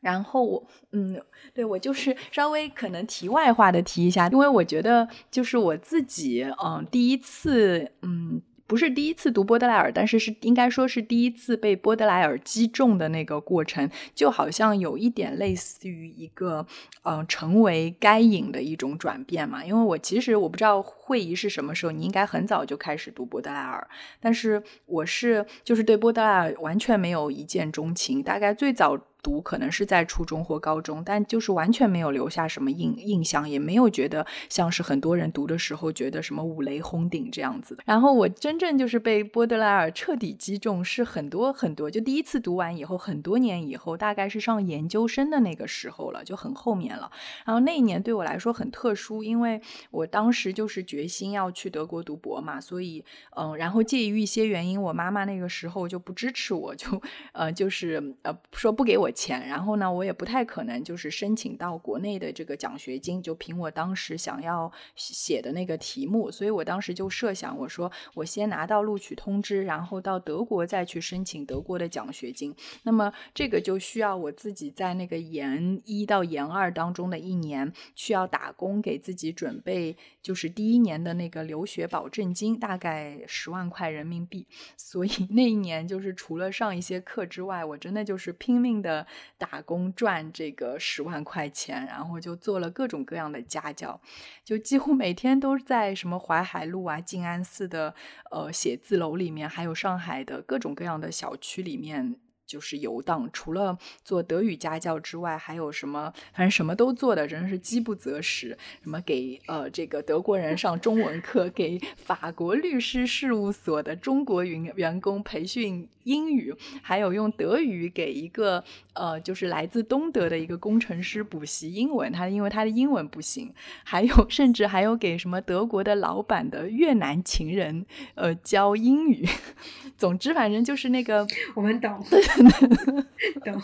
[0.00, 1.20] 然后我，嗯，
[1.52, 8.42] 对我就是稍微可能题外话的提一下，因为我觉得就是我自己，嗯，第一次，嗯。
[8.68, 16.66] 不是第一次读波德莱尔，但是是应该说是第一次被波德莱尔击中的那个过程，就好像有一点类似于一个，
[17.02, 19.64] 嗯，成为该隐的一种转变嘛。
[19.64, 23.88] 因为我其实我不知道会议是什么时候，你应该很早就开始读波德莱尔，
[24.20, 29.00] 但是我是就是对波德莱尔完全没有一见钟情，大概最早。
[29.28, 37.76] 读可能是在初中或高中，但就是完全没有留下什么印印象，也没有觉得像是很多人读的时候觉得什么五雷轰顶这样子。
[37.84, 47.10] 然后我真正就是被波德莱尔彻底击中，是很多很多，就第一次读完以后，很多年以后，大概是上研究生的那个时候了，就很后面了。
[47.44, 49.60] 然后那一年对我来说很特殊，因为
[49.90, 53.04] 我当时就是决心要去德国读博嘛，所以
[53.36, 57.02] 嗯，然后介于一些原因，我妈妈那个时候就不支持我，就
[57.32, 59.10] 呃就是呃说不给我。
[59.18, 72.54] 钱，然后呢，我也不太可能就是申请到国内的这个奖学金，就凭我当时想要写的那个题目，所以我当时就设想，我说我先拿到录取通知，然后到德国再去申请德国的奖学金。
[72.84, 79.96] 那么这个就需要我自己在那个研一到研二当中的一年，需要打工给自己准备，
[80.28, 84.46] 就是第一年的那个留学保证金，大概十万块人民币。
[84.76, 89.06] 所以那一年就是除了上一些课之外，我真的就是拼命的。
[89.38, 93.98] 打工赚这个十万块钱，然后就做了各种各样的家教，
[94.44, 97.94] 就几乎每天都在什么淮海路啊、静安寺的
[98.32, 102.16] 呃写字楼里面，还有上海的各种各样的小区里面。
[102.48, 106.12] 就是游荡，除了做德语家教之外，还有什么？
[106.32, 108.56] 反正什么都做的，真是饥不择食。
[108.82, 123.52] 什么给呃这个德国人上中文课，给法国律师事务所的中国员员工培训英语，还有用德语给一个呃就是来自东德的一个工程师补习英文，他因为他的英文不行。
[123.84, 127.84] 还有甚至还有给什么德国的老板的越南情人
[128.14, 129.28] 呃教英语。
[129.98, 132.02] 总之，反正就是那个我们懂。
[133.44, 133.62] 懂。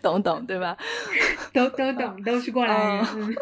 [0.00, 0.76] 懂懂对吧？
[1.52, 3.36] 都都懂，都是过来人。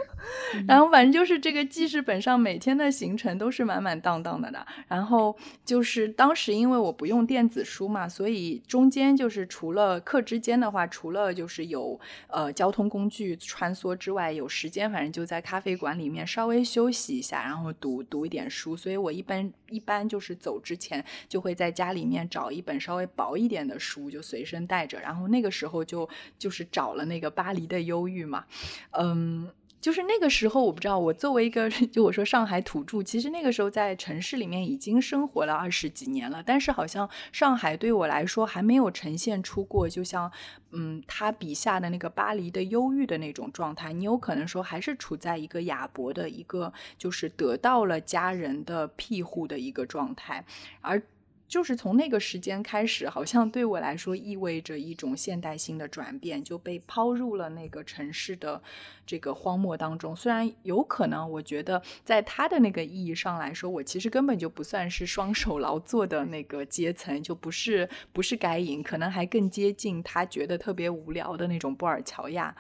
[0.67, 4.65] 然后反正就是这个记事本上每天的行程都是满满当当的的。
[4.87, 11.99] 然后就是当时因为我不用电子书嘛，所以中间就是除了课之间的话，除了就是有
[12.29, 18.77] 呃交通工具穿梭之外，有时间反正就在咖啡馆里面稍微休息一下，然后读读一点书。
[18.77, 24.99] 所以我一般一般就是走之前就会在家里面找一本稍微薄一点的书，就随身带着。
[25.01, 26.09] 然后那个时候就。
[26.39, 28.45] 就是找了那个巴黎的忧郁嘛，
[28.93, 29.51] 嗯，
[29.81, 40.31] 就是那个时候我不知道，我作为一个 就我说上海土著，其实那个时候在城市里面已经生活了二十几年了，但是好像上海对我来说还没有呈现出过，就像
[40.71, 50.45] 嗯他笔下的那个巴黎的忧郁的那种状态，你有可能说还是处在一个亚伯的一个就是得到了家人的庇护的一个状态，
[50.81, 51.03] 而。
[51.51, 58.63] 就是从那个时间开始，好像对我来说意味着一种现代性的转变，就被抛入了那个城市的
[59.05, 60.15] 这个荒漠当中。
[60.15, 72.55] 虽然有可能，我觉得在他的那个意义上来说，我其实根本就不算是双手劳作的那个阶层，就不是不是该隐，可能还更接近他觉得特别无聊的那种布尔乔亚，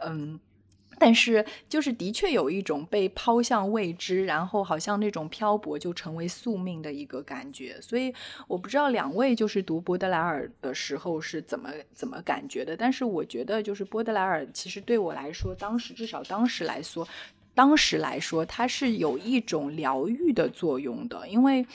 [0.00, 0.38] 嗯。
[0.98, 7.78] 但是，就是的确有一种被抛向未知，然后好像那种漂泊就成为宿命的一个感觉。
[7.80, 8.14] 所以，
[8.46, 12.76] 我不知道两位就是读波德莱尔的时候是怎么怎么感觉的。
[12.76, 17.06] 但是，我觉得就是波德莱尔其实对我来说，当时至少当时来说，
[17.54, 21.26] 当时来说，它是有一种疗愈的作用的。
[21.28, 21.66] 因为，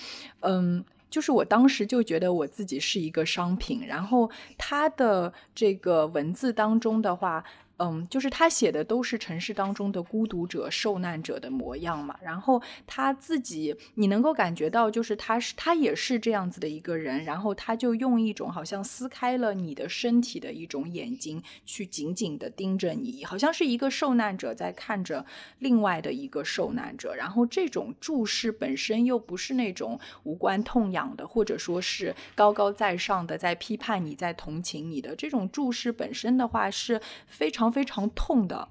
[0.41, 7.43] 嗯，就是我当时就觉得我自己是一个商品，然后他的这个文字当中的话。
[7.79, 12.13] 嗯，就是他写的都是城市当中的孤独者、受难者的模样嘛。
[12.21, 17.23] 然后他自己，你能够感觉到，就是他是他也是这样子的一个人。
[17.23, 25.25] 然后他就用一种好像撕开了你的身体的一种眼睛，去紧紧的盯着你，好像是一个受难者在看着
[25.59, 27.15] 另外的一个受难者。
[27.15, 37.68] 然后这种注视本身又不是那种无关痛痒的，或者说是高高在上的，在批判你、在同情你的这种注视本身的话，是非常。
[37.71, 38.67] 非常痛的，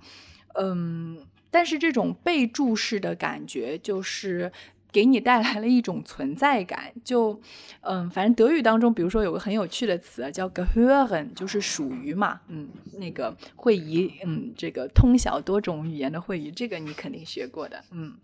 [0.54, 1.18] 嗯，
[1.50, 4.52] 但是这种被注视的感觉，就是
[4.90, 6.92] 给你带来了一种存在感。
[7.04, 7.40] 就，
[7.82, 12.68] 嗯，反正德语当中，比如说有个很有趣的词叫 gehören，就是属于嘛，嗯，
[12.98, 18.14] 那个会议，嗯，这个通晓多种语言的会议，这个你肯定学过的，嗯，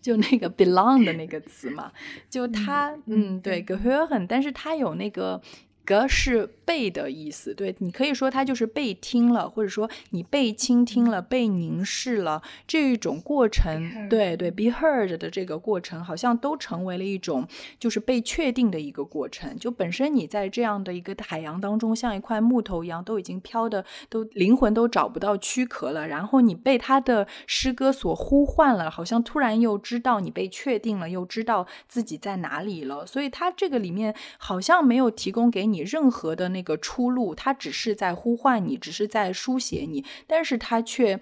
[0.00, 1.92] 就那个 belong 的那个词嘛，
[2.30, 5.40] 就它，嗯，对 gehören，但是它有那个。
[5.84, 17.46] 格是被的意思，对你可以说它就是被听了，或者说你被倾听了、被凝视了这种过程，对对，be heard 的这个过程，好像都成为了一种
[17.80, 19.58] 就是被确定的一个过程。
[19.58, 33.04] 就本身你在这样的一个海洋当中，像一块木头一样，都已经飘的都灵魂都找不到躯壳了，然后你被他的诗歌所呼唤了，好像突然又知道你被确定了，又知道自己在哪里了。
[33.04, 35.71] 所以他这个里面好像没有提供给你。
[35.72, 41.18] 你任何的那个出路，它只是在呼唤你，只是在书写你，但是它却，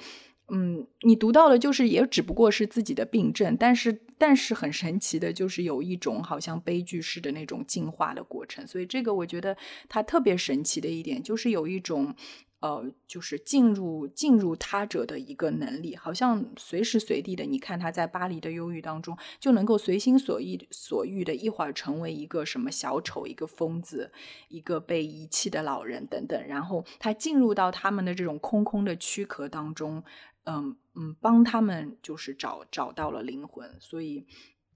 [0.49, 9.57] 嗯，你读到的，就是也只不过是自己的病症，但是，但是很神奇的，就是有一种好像悲剧式的那种进化的过程，所以这个我觉得
[9.89, 12.15] 它特别神奇的一点，就是有一种。
[12.61, 24.13] 呃，就是进入进入他者的一个能力，好像随时随地的，你看他在巴黎的忧郁当中，就能够随心所欲所欲的，一会儿成为一个什么小丑，一个疯子，
[24.49, 30.05] 一个被遗弃的老人等等，然后他进入到他们的这种空空的躯壳当中，
[30.45, 34.27] 嗯嗯，帮他们就是找找到了灵魂，所以。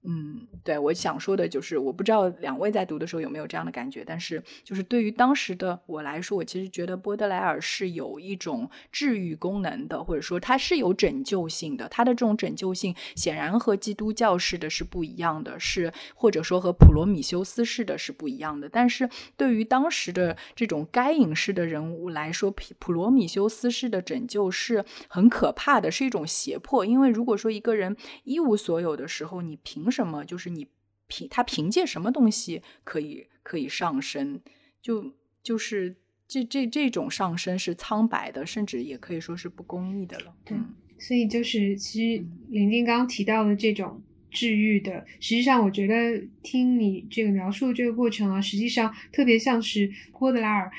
[0.07, 11.87] 嗯，对，我想说的就是，我不知道两位在读的时候有没有这样的感觉，但是就是对于当时的我来说，我其实觉得波德莱尔是有一种治愈功能的，或者说他是有拯救性的。
[11.89, 18.69] 他的这种拯救性显然和基督教式的是不一样的，是或者说和普罗米修斯式的是不一样的。
[18.69, 26.85] 但是对于当时的这种该隐式的人物来说，普普罗米修斯式的拯救是很可怕的，是一种胁迫。
[26.85, 30.67] 因为如果说一个人一无所有的时候，你凭什么就是你
[31.07, 34.41] 凭他凭借什么东西可以可以上升？
[34.81, 35.95] 就就是
[36.27, 40.35] 这这这种上升是苍白的，甚至也可以说是不公义的了。
[40.43, 40.57] 对，
[40.99, 50.71] 所以就是其实林静刚刚提到的这种治愈的，实际上我觉得听你这个描述这个过程啊，实际上特别像是波德拉尔。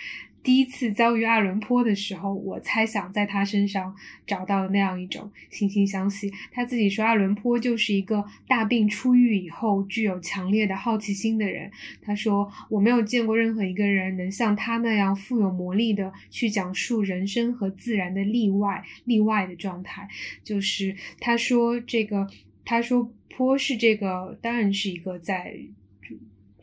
[0.47, 3.93] 第一次遭遇阿伦坡的时候，我猜想在他身上
[4.25, 6.33] 找到了那样一种惺惺相惜。
[6.53, 11.69] 他自己说，阿伦坡就是一个大病初愈以后具有强烈的好奇心的人。
[12.01, 20.09] 他说，我没有见过任何一个人能像他那样富有魔力的去讲述人生和自然的例外、例外的状态。
[20.45, 22.25] 就是他说这个，
[22.65, 25.57] 他说坡是这个，当然是一个在。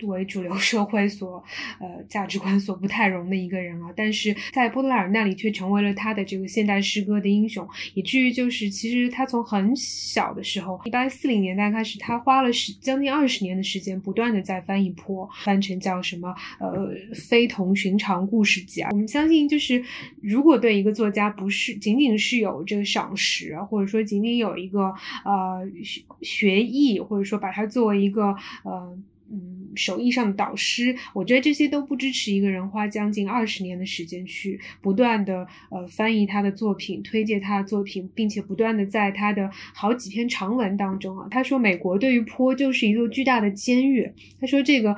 [0.02, 1.42] 为主流社会所
[1.80, 18.90] 呃价值观所不太容的一个人啊，但是在波德莱尔那里却成为了他的这个现代诗歌的英雄，以至于就是其实他从很小的时候，一八四零年代开始，他花了十将近二十年的时间，不断的在翻译坡，翻成叫什么呃非同寻常故事集啊。
[18.92, 19.82] 我们相信，就是
[20.22, 28.98] 如果对一个作家不是仅仅是有这个赏识，或者说仅仅有一个呃学学艺，或者说把它作为一个呃。
[29.36, 44.08] 嗯，手艺上的导师，我觉得这些都不支持一个人花将近二十年的时间去不断的呃翻译他的作品，推荐他的作品，并且不断的在他的好几篇长文当中啊，他说美国对于坡就是一座巨大的监狱。
[44.40, 44.96] 他说这个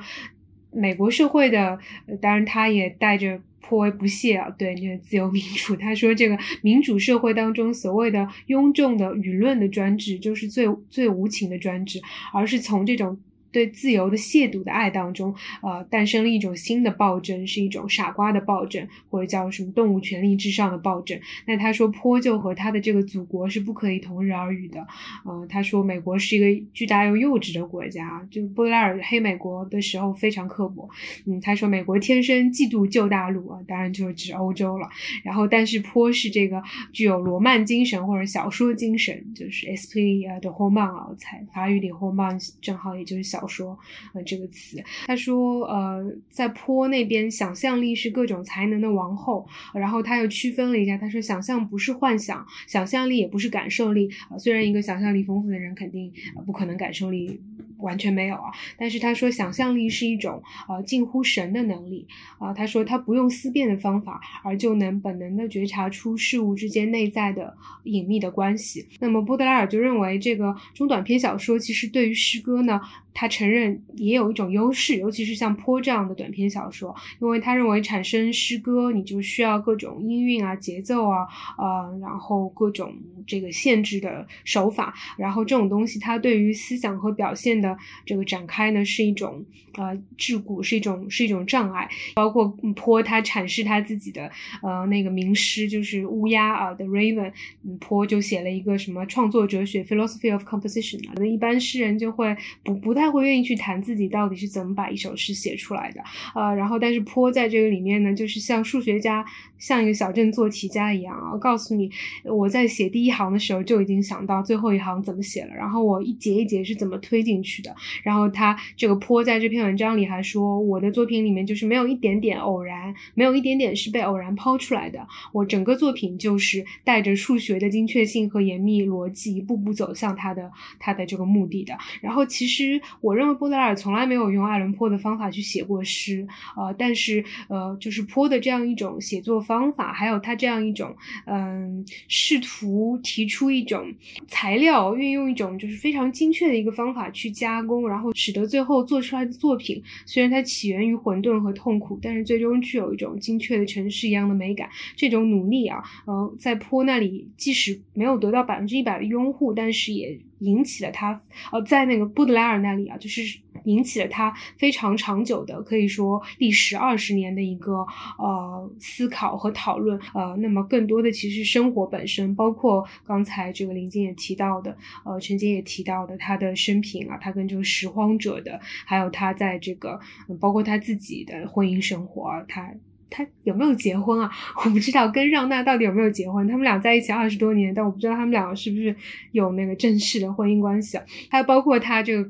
[0.70, 1.78] 美国社会的，
[2.20, 5.74] 当然他也带着颇为不屑啊，对这个自由民主。
[5.74, 12.02] 他说这个民主社会当中所谓的庸众的舆论的专制，就是最最无情的专制，
[12.34, 13.18] 而是从这种。
[13.52, 21.18] 对自由的亵渎的爱当中，呃，诞生了一种新的暴政，是一种傻瓜的暴政，或者叫什么动物权利至上的暴政。
[21.46, 24.86] 那他说，坡就和他的这个祖国是不可以同日而语的。
[25.24, 28.26] 呃，他说，美国是一个巨大又幼稚的国家。
[28.30, 30.86] 就布莱尔黑美国的时候非常刻薄。
[31.24, 34.86] 嗯，他说，美国天生嫉妒旧大陆啊，当然就是指欧洲了。
[35.24, 43.35] 然后，但是坡是这个具有罗曼精神或者小说精神，就是 esprit de roman 啊，才法语里 roman 正好也就是小。
[43.36, 43.78] 小说
[44.14, 49.46] 呃这个词，他说呃在坡那边，想象力是各种才能的王后。
[49.74, 54.38] 然后他又区分了一下，他说想象不是幻想，想象力也不是感受力啊。
[54.38, 56.10] 虽然一个想象力丰富的人肯定
[56.46, 57.38] 不可能感受力
[57.78, 62.06] 完全没有啊，但是他说想象力是一种呃近乎神的能力
[62.38, 62.52] 啊。
[62.52, 68.86] 他说他不用思辨的方法，而就能本能的觉察出事物之间内在的隐秘的关系。
[69.00, 72.80] 那么波德莱尔就认为，这个中短篇小说其实对于诗歌呢。
[73.18, 82.94] 他承认也有一种优势，尤其是像坡这样的短篇小说，因为他认为产生诗歌你就需要各种音韵啊、节奏啊，呃，然后各种
[83.26, 87.65] 这个限制的手法，然后这种东西它对于思想和表现的
[88.04, 89.42] 这个展开呢是一种
[89.78, 91.88] 呃桎梏，是一种是一种障碍。
[92.14, 92.46] 包括
[92.76, 94.30] 坡他阐释他自己的
[94.62, 97.32] 呃那个名诗就是乌鸦啊的 Raven，
[97.80, 103.06] 坡就写了一个什么创作哲学 Philosophy of Composition，那一般诗人就会不不太。
[103.06, 106.02] 会愿意去谈自己到底是怎么把一首诗写出来的，
[106.34, 109.24] 呃，然后但是坡在这个里面呢，就是像数学家，
[109.58, 111.88] 像一个小镇做题家一样啊，告诉你
[112.24, 117.74] 我在写第一行的时候就已经想到最后一行怎么写了，然后我一节一节是怎么推进去的。
[118.02, 131.76] 然后他这个坡在这篇文章里还说，我的作品里面就是没有一点点偶然，没有一点点是被偶然抛出来的，我整个作品就是带着数学的精确性和严密逻辑，一步步走向他的他的这个目的的。
[132.00, 132.80] 然后其实。
[133.00, 136.26] 我认为波德尔从来没有用爱伦坡的方法去写过诗，
[136.56, 140.96] 呃，但是呃，就是坡的这样一种写作方法，还有他这样一种
[141.26, 143.94] 嗯，试图提出一种
[144.26, 154.68] 材料，运用一种就是非常精确的一个方法去加加工，然后使得最后做出来的作品，虽然它起源于混沌和痛苦，但是最终具有一种精确的城市一样的美感。
[154.96, 160.18] 这种努力啊，呃，在坡那里即使没有得到百分之一百的拥护，但是也。
[160.40, 161.18] 引起了他，
[161.50, 167.86] 呃，在那个布德莱尔那里啊，就是引起了他非常长久的，可以说历时二十年的一个
[168.18, 170.00] 呃思考和讨论。
[170.14, 180.00] 呃，那么更多的其实生活本身，包括刚才这个林静也提到的，呃，陈杰也提到的他的生平啊，他跟这个拾荒者的，还有他在这个，
[180.40, 182.72] 包括他自己的婚姻生活，他。
[183.08, 184.28] 他有没有结婚啊？
[184.64, 186.46] 我不知道跟让娜到底有没有结婚。
[186.48, 188.94] 他们俩在一起二十多年，但我不知道他们两个是不是
[189.30, 190.98] 有那个正式的婚姻关系。
[191.30, 192.28] 还有包括他这个。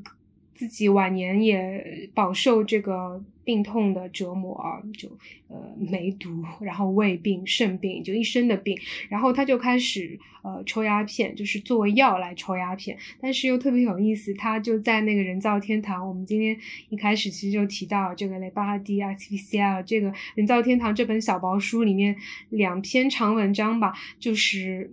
[0.57, 5.07] 自己晚年也饱受这个病痛的折磨啊，就
[5.47, 8.75] 呃梅毒，然后胃病、肾病，就一身的病。
[9.07, 12.97] 然后他就开始呃抽鸦片，就是作为药来抽鸦片。
[13.21, 16.05] 但是又特别有意思，他就在那个人造天堂。
[16.05, 16.57] 我们今天
[16.89, 22.15] 一开始其实就提到这个雷巴哈迪 XPCL 这个人造天堂这本小薄书里面
[22.49, 24.89] 两篇长文章吧，就是。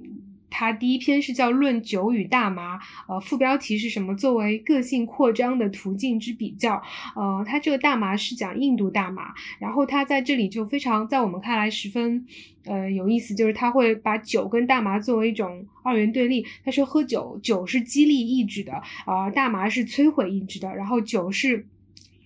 [0.56, 2.76] 它第一篇是叫《论酒与大麻》，
[3.08, 4.14] 呃，副标题是什么？
[4.14, 6.80] 作为个性扩张的途径之比较。
[7.16, 12.24] 呃，它这个大麻是讲印度大麻，然后它在这里就非常在我们看来十分
[12.64, 16.46] 呃有意思，就是他会把酒跟大麻作为一种二元对立。
[16.64, 18.72] 他说喝酒，酒是激励意志的，
[19.06, 21.66] 啊，大麻是摧毁意志的，然后酒是。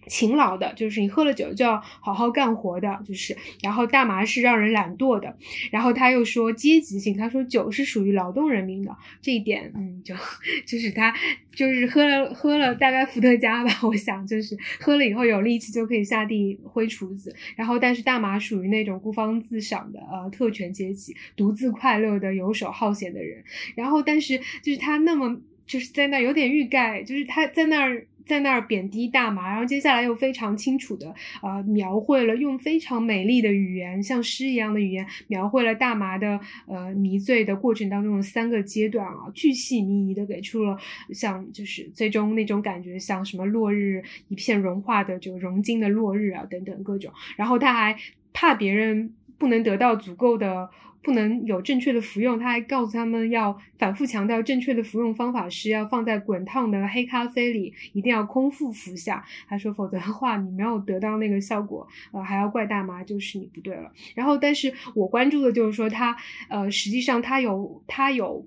[0.09, 3.37] 勤劳的，就是你喝了酒就要好好干活的，就是。
[3.63, 5.37] 然后大麻是让人懒惰的。
[5.71, 10.15] 然后他又说阶级性，他说酒是属于劳动人民的这一点，嗯，就
[10.67, 11.15] 就是他
[11.55, 17.35] 就是喝了喝了大概伏特加吧，我想就是喝了以后有力气就可以下地挥厨子。
[17.57, 23.45] 然后但是大麻属于那种孤芳自赏的呃特权阶级，独自快乐的游手好闲的人。
[23.75, 28.07] 然后但是就是他那么就是在那有点欲盖，就是他在那儿。
[28.29, 40.77] 在那儿贬低大麻，然后接下来又非常清楚的呃描绘了，用非常美丽的语言，像诗一样的语言描绘了大麻的呃迷醉的过程当中的三个阶段啊，巨细靡遗的给出了
[41.13, 47.97] 像就是最终那种感觉，像什么落日一片融化的就融金的落日啊等等各种，然后他还
[48.35, 50.69] 怕别人不能得到足够的。
[51.03, 59.25] 不能有正确的服用，他还告诉他们要反复强调正确的服用方法是要放在滚烫的黑咖啡里，一定要空腹服下。
[59.49, 63.93] 他说，否则的话你没有得到那个效果，呃，还要怪大麻就是你不对了。
[64.15, 66.17] 然后，但是我关注的就是说他，
[66.49, 68.47] 呃，实际上他有他有。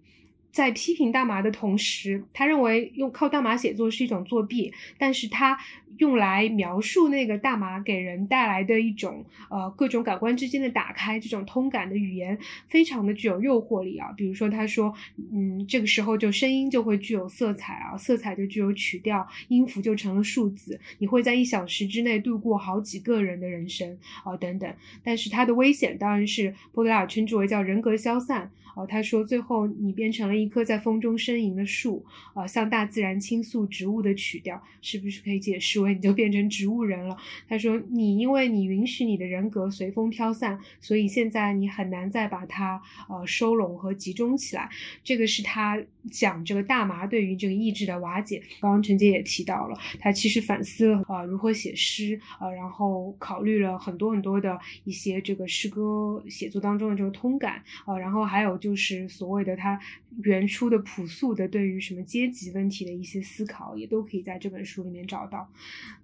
[0.53, 5.57] 在批评大麻的同时，他认为用靠大麻写作是一种作弊，但是他
[5.97, 12.37] 用来描述那个大麻给人带来的一种呃各种感官之间的打开，这种通感的语言
[12.67, 14.11] 非常的具有诱惑力啊。
[14.15, 14.93] 比如说他说，
[15.31, 24.73] 嗯，这个时候就声音就会具有色彩啊，色彩就具有曲调，音符就成了数字，你会在一小时之内度过好几个人的人生啊等等。
[25.03, 28.51] 但是它的危险当然是波德莱尔称之为叫人格消散。
[28.73, 37.17] 哦，他说最后你变成了一棵在风中呻吟的树，啊，向大自然倾诉植物的曲调，是不是可以解释所以你就变成植物人了？
[37.49, 42.79] 他说你因为你允许你的人格随风飘散，所以现在你很难再把它
[43.09, 44.69] 呃收拢和集中起来。
[45.03, 48.43] 这个是他讲这个大麻对于这个意志的瓦解。
[48.61, 58.51] 刚刚陈杰也提到了，他其实反思了啊如何写诗，呃，然后考虑了很多很多的一些这个诗歌写作当中的这个通感，呃，然后还有。
[58.61, 59.79] 就是所谓的他
[60.21, 65.49] 原初的朴素的对于什么阶级问题的一些思考，也都可以在这本书里面找到，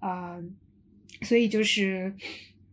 [0.00, 0.42] 呃，
[1.22, 2.12] 所以就是。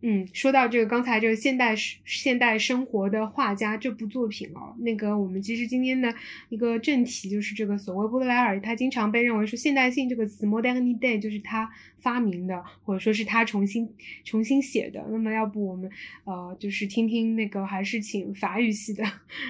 [0.02, 1.74] 嗯，说到这个刚才这个现代
[2.04, 6.14] 现代生活的画家这部作品哦，那个我们其实今天的
[6.50, 11.68] 一个正题就是这个所谓波德莱尔，他经常被认为说现代性这个词 modernity 就是他
[11.98, 13.88] 发明的，或者说是他重新
[14.22, 15.02] 重新写的。
[15.10, 15.90] 那么要不我们
[16.24, 19.02] 呃就是听听那个还是请法语系的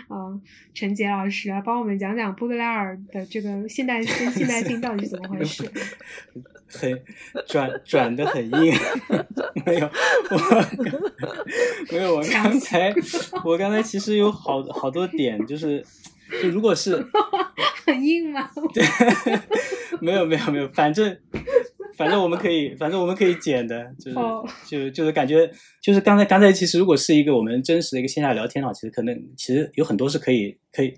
[0.09, 0.41] 呃
[0.73, 5.69] 陈杰老师来帮我们讲讲波德莱尔的这个现代跟现代性到底是怎么回事？
[6.69, 7.01] 很
[7.47, 8.75] 转转的很硬，
[9.65, 9.89] 没有
[11.91, 12.95] 没有我刚才
[13.45, 15.85] 我刚才其实有好好多点，就是
[16.43, 16.97] 就如果是
[17.87, 18.51] 很硬吗？
[18.75, 18.85] 对，
[20.01, 21.17] 没有没有没有，反正
[21.97, 24.17] 反正我们可以反正我们可以剪的，就是
[24.69, 30.93] 就就是感觉就是刚才刚才其实如果是一个我们真实的一个线下聊天的话，其实可能其实有很多是可以可以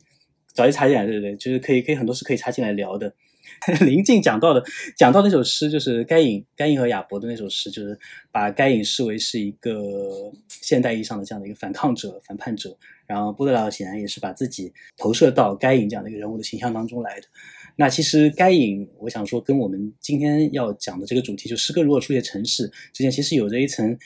[0.54, 1.36] 找一插进来，对不对？
[1.36, 3.12] 就是可以可以很多是可以插进来聊的。
[3.84, 4.62] 林静讲到的，
[4.96, 7.98] 讲到那首诗，就是该隐该隐和亚伯的那首诗，就是
[8.30, 12.76] 把该隐视为是一个现代意义上的这样的一个反抗者、反叛者。
[13.06, 17.26] 然后波德莱显然也是把自己投射到该隐这样的一个人物的形象当中来的。
[17.74, 23.96] 那其实该隐，我想说跟我们今天要讲的这个主题，就诗歌如何书写城市之间，其实有着一层，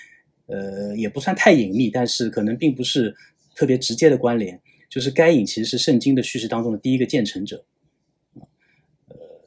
[0.47, 3.13] 呃，也不算太隐秘，但是可能并不是
[3.57, 4.61] 特别直接的关联。
[4.89, 7.65] 就是该隐其实是圣经的叙事当中的第一个建成者。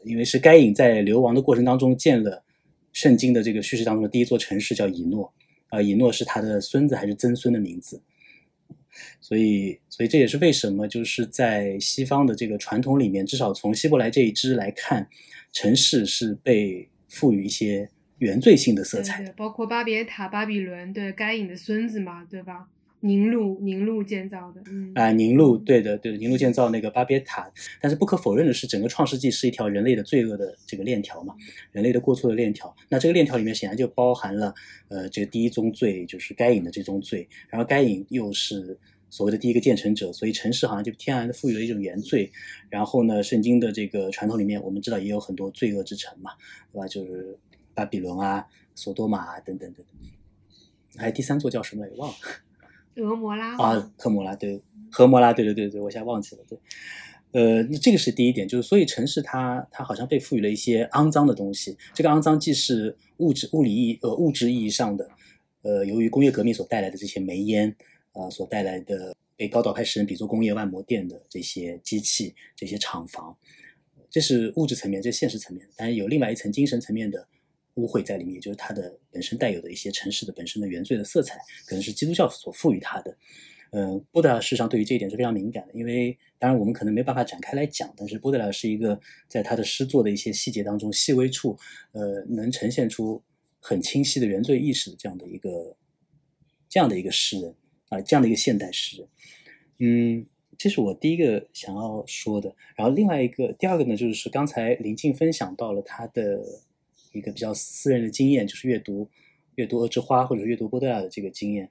[0.06, 2.44] 因为是该隐在流亡的过程当中建了
[2.94, 5.34] 圣经的这个叙事当中的第一座城市，叫以诺，
[5.70, 8.02] 啊，以诺是他的孙子还是曾孙的名字，
[9.20, 15.10] 所以，所以这也是为什么就是在西方的这个传统里面，至少从希伯来这一支来看，
[15.52, 17.90] 城市是被赋予一些
[18.20, 22.68] 原罪性的色彩，包括巴别塔、巴比伦，对该隐的孙子嘛，对吧？
[23.06, 31.36] 宁路宁路建造的，嗯啊，宁路对的对的，宁路建造那个巴别塔，但是不可否认的是，整个创世纪是一条人类的罪恶的这个链条嘛，
[31.72, 32.76] 人类的过错的链条。
[32.90, 34.54] 那这个链条里面显然就包含了，
[34.88, 38.78] 呃，这个第一宗罪就是该隐的这宗罪，然后该隐又是
[39.12, 42.32] 所谓的第一个建成者，所以城市好像就天然的赋予了一种原罪。
[42.70, 46.32] 然后呢，圣经的这个传统里面，我们知道也有很多罪恶之城嘛，
[46.72, 46.88] 对吧？
[46.88, 47.38] 就是
[47.76, 50.10] 巴比伦啊、索多玛啊等等等等。
[50.98, 51.86] 还有第三座叫什么？
[51.88, 52.16] 也忘了。
[52.96, 56.58] 俄摩拉啊，科摩拉对，和摩拉对对对对，我现在忘记了对。
[57.32, 61.78] 呃，这个是第一点，就是所以城市它它好像被赋予了一些肮脏的东西。
[61.94, 65.10] 这个肮脏既是物质物理意呃物质意义上的，
[65.62, 67.76] 呃，由于工业革命所带来的这些煤烟
[68.14, 73.36] 啊，所带来的被高岛派诗人比作工业万魔殿的这些机器、这些厂房，
[74.10, 75.68] 这是物质层面，这是现实层面。
[75.76, 77.28] 但是有另外一层精神层面的
[77.76, 83.18] 污秽在里面，也就是它的本身带有的一些城市的本身的原罪的色彩，可能是基督教所赋予它的。
[83.72, 88.98] 嗯，波德莱尔事实上对于这一点是非常敏感的，因为当然我们可能没办法展开来讲，但是波德莱是一个
[89.28, 91.58] 在他的诗作的一些细节当中、细微处，
[91.92, 93.22] 呃，能呈现出
[93.60, 95.76] 很清晰的原罪意识的这样的一个
[96.70, 97.54] 这样的一个诗人
[97.90, 99.10] 啊，这样的一个现代诗人。
[99.80, 100.26] 嗯，
[100.58, 102.56] 这是我第一个想要说的。
[102.78, 106.42] 然后另外一个，第二个呢，就是刚才林静分享到了他的
[107.18, 109.10] 一个比较私人的经验，就是阅读
[109.56, 111.70] 阅读《恶之花》或者阅读波德尔的这个经验。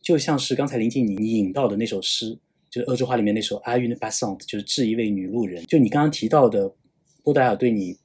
[0.00, 2.36] 就像是刚才林静你你引到的那首诗，
[2.68, 5.64] 就是《恶之花》里面那首《Are You Passant》，就是致一位女路人。
[5.66, 6.74] 就你刚刚提到的，
[7.22, 7.96] 波德尔对你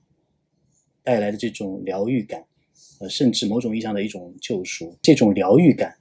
[1.03, 2.45] 带来的这种疗愈感，
[2.99, 5.97] 呃，甚至某种意义上的一种救赎，这种疗愈感，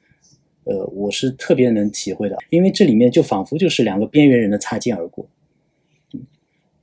[0.65, 5.27] 呃，我是特别能体会的，因为这里面就仿佛就是两个边缘人的擦肩而过，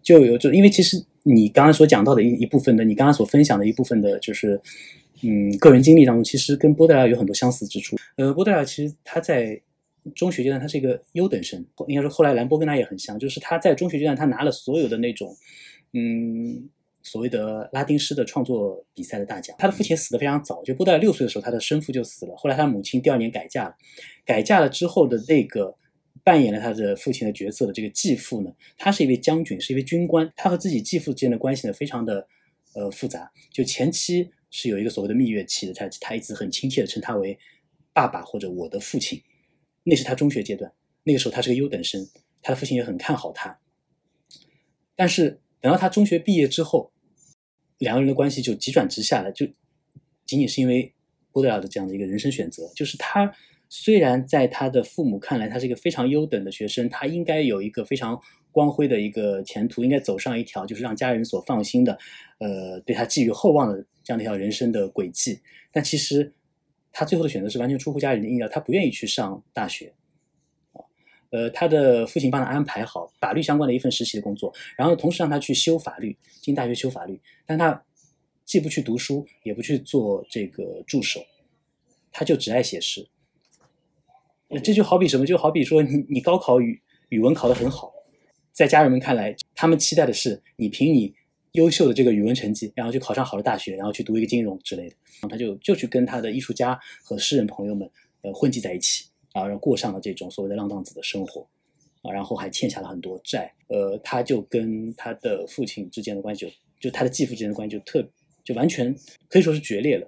[0.02, 4.62] 就有就因为其实你刚刚所讲到的一一部分的，你刚刚所分享的一部分的，就是。
[5.26, 7.96] 嗯，个人经历当中，其实跟波德莱尔有很多相似之处。
[8.18, 9.58] 呃，波德莱尔其实他在
[10.14, 15.34] 中学阶段，他是一个优等生，应该说后来兰波跟他也很像，就是他在中学阶段，他拿了所有的那种，
[15.94, 16.68] 嗯，
[17.04, 19.56] 所谓的拉丁诗的创作比赛的大奖。
[19.58, 22.36] 他的父亲死的非常早，就波德莱尔六岁的时候，他的生父就死了。
[22.36, 23.76] 后来他母亲第二年改嫁了，
[24.26, 25.74] 改嫁了之后的那个
[26.24, 30.32] 扮演了他的父亲的角色的这个继父呢，他是一位将军，是一位军官。
[30.36, 32.28] 他和自己继父之间的关系呢，非常的
[32.76, 34.32] 呃复杂，就前期。
[34.56, 37.36] 是有一个所谓的蜜月期的，他他一直很亲切的称他为
[37.92, 39.20] 爸爸或者我的父亲，
[39.84, 40.72] 那是他中学阶段，
[41.06, 42.08] 那个时候他是个优等生，
[42.40, 43.60] 他的父亲也很看好他。
[44.96, 46.92] 但是等到他中学毕业之后，
[47.80, 49.48] 两个人的关系就急转直下了，就
[50.28, 50.94] 仅仅是因为
[51.32, 53.34] 波德莱尔的这样的一个人生选择，就是他
[53.76, 58.22] 虽然在他的父母看来他是一个非常优等的学生，他应该有一个非常。
[58.54, 61.98] 光辉的一个前途，应该走上一条就是让家人所放心的，
[62.38, 65.40] 呃，对他寄予厚望的这样的一条人生的轨迹。
[65.72, 66.32] 但其实
[66.92, 69.92] 他最后的选择是完全出乎家人的意料，他不愿意去上大学，
[71.32, 77.20] 呃，他的父亲帮他安排好法律相关的一份实习的工作，然后同时让他去修法律，进大学修法律。
[77.48, 77.84] 但他
[78.46, 81.26] 既不去读书，也不去做这个助手，
[82.12, 83.08] 他就只爱写诗。
[84.60, 85.26] 这就好比什么？
[85.26, 87.92] 就好比说你你高考语语文考得很好。
[88.52, 91.14] 在家人们看来，他们期待的是你凭你
[91.54, 94.96] 优秀的这个语文成绩，然后去考上好的大学，然后去读一个金融之类的。
[95.22, 97.90] 然后他就就去跟他的艺术家和诗人朋友们，
[98.22, 101.48] 呃，混迹在一起啊，然后过上了这种所谓的浪荡子的生活
[102.04, 103.52] 啊，然后还欠下了很多债。
[103.70, 108.08] 呃，他就跟他的父亲之间的关系，就就他的继父之间的关系就特
[108.44, 108.96] 就完全
[109.30, 110.08] 可以说是决裂了。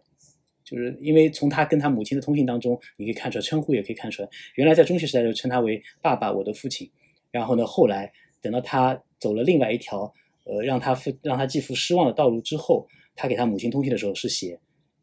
[0.66, 6.92] 就是因为从他跟他母亲的通信当中，你可以看出来，称呼也可以看出来，原来在中学时代就称他为爸爸，我的父亲。
[7.32, 8.12] 然后呢，后来。
[8.42, 10.14] 等到他走了另外一条，
[10.44, 14.60] 呃，让他父让他继父失望的道路之后，他给他母亲通信的时候是写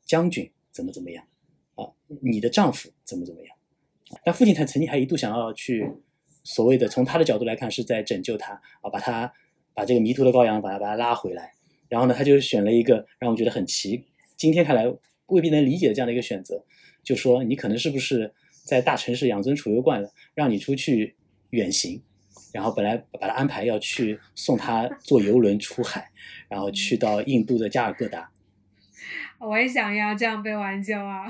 [0.06, 1.24] 将军怎么怎么样
[1.74, 1.90] 啊，
[2.20, 3.56] 你的丈夫怎么怎么样。
[4.24, 5.90] 但父亲他曾经还一度想要去
[6.44, 9.32] 所谓的从他的角度来看是在拯救他啊，把他
[9.74, 11.52] 把这个迷途的羔羊把他把他拉回来。
[11.88, 14.04] 然后呢，他就选了一个让我觉得很奇，
[14.36, 14.86] 今天看来
[15.26, 16.64] 未必能理解的这样的一个选择，
[17.02, 18.32] 就说你可能是不是
[18.64, 21.16] 在大城市养尊处优惯了，让你出去
[21.50, 22.02] 远行。
[22.52, 26.10] 然后本来把他安排要去送他坐游轮出海，
[26.48, 28.30] 然后去到印度的加尔各答。
[29.40, 31.26] 我也想要这样被挽救啊！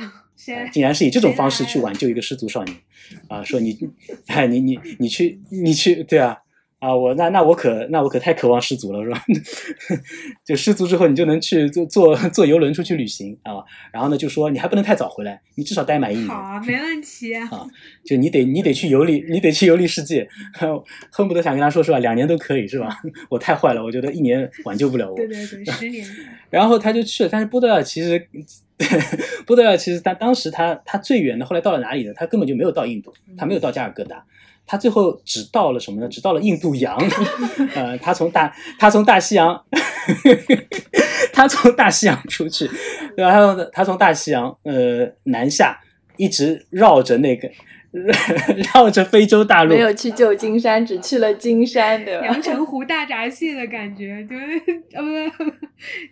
[0.73, 2.77] 竟然是以这种方式去挽救一个失足少年，
[3.29, 3.79] 啊，说你，
[4.27, 6.39] 哎，你你你去你去，对啊。
[6.83, 9.23] 啊，我那那我可那我可太渴望失足了，是吧？
[10.45, 13.53] 就失足之后，你就能去坐坐 坐游轮出去旅行啊。
[13.93, 16.27] 然后呢，就说你还不能太早回来，你至少待满一年。
[16.27, 17.35] 好，没问题。
[17.39, 17.49] 啊，
[18.05, 20.29] 就你得你得去游历，你得去游历世界，
[21.13, 22.01] 恨不得想跟他说是吧？
[22.01, 22.99] 两年都可以是吧？
[23.31, 25.17] 我太坏了，我觉得一年挽救不了我。
[25.17, 26.05] 对对对，十年。
[26.51, 28.27] 然后他就去了，但是波德尔其实，
[29.47, 32.13] 波德尔其实他当时他他最远的后来到了哪里呢？
[32.17, 34.25] 他根本就没有到印度，他没有到加尔各答。
[34.67, 36.09] 他最后只到了什么呢？
[36.09, 36.97] 只到了印度洋，
[37.75, 39.65] 呃，他从大他从大西洋，
[41.33, 42.71] 他从大西洋出去，
[43.17, 43.55] 然后？
[43.55, 45.79] 他从他从大西洋呃南下，
[46.17, 47.51] 一直绕着那个
[48.73, 55.03] 绕着非洲大陆，没有去旧金山，只去了金山的阳澄湖大闸蟹的感觉，就是呃
[55.37, 55.45] 不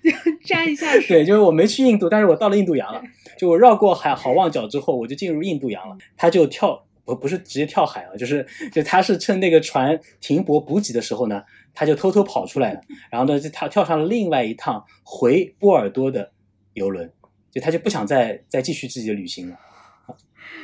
[0.06, 1.22] 就沾一下水。
[1.22, 3.00] 对，就是我没去印度，但是我到了印度洋了。
[3.38, 5.96] 就我绕过海好望角之后，我就进入印度洋了。
[6.18, 6.84] 他就跳。
[7.04, 11.42] 不不是直接跳海啊，就是就他是趁那个船停泊补给的时候呢，
[11.74, 16.30] 他就偷偷跑出来了，然后呢，就他跳上了另外一趟回波尔多的
[16.74, 17.10] 游轮，
[17.50, 19.58] 就他就不想再再继续自己的旅行了，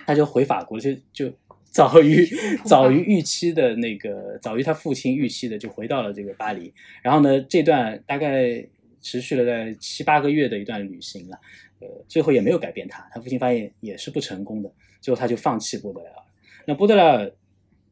[0.07, 1.33] 他就回法国，就就
[1.65, 2.25] 早于
[2.65, 6.73] 早于预期的那个早于他父亲预期的就回到了这个巴黎，
[7.03, 8.65] 然后呢，这段大概
[9.01, 11.39] 持续了在七八个月的一段旅行了，
[11.81, 16.17] 呃，最后也没有改变他，他父亲发现也是不成功的，最后他就放弃波德莱尔。
[16.67, 17.33] 那波德莱尔，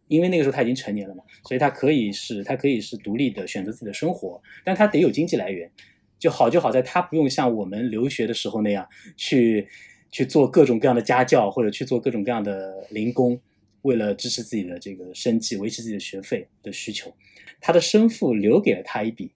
[0.09, 5.71] 因为那个时候他已经成年了嘛，所以他可以是，他可以是独立的选择自己的生活，但他得有经济来源。
[6.17, 9.69] 就好就好在他不用像我们留学的时候那样去
[10.11, 13.39] 去做各种各样的家教，或者去做各种各样的零工，
[13.83, 17.15] 为了支持自己的这个生计、维持自己的学费的需求。
[17.61, 19.33] 他的生父留给了他一笔，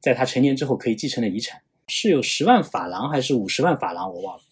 [0.00, 4.42] 在他成年之后可以继承的遗产，是有十万法郎还是五十万法郎，我忘了。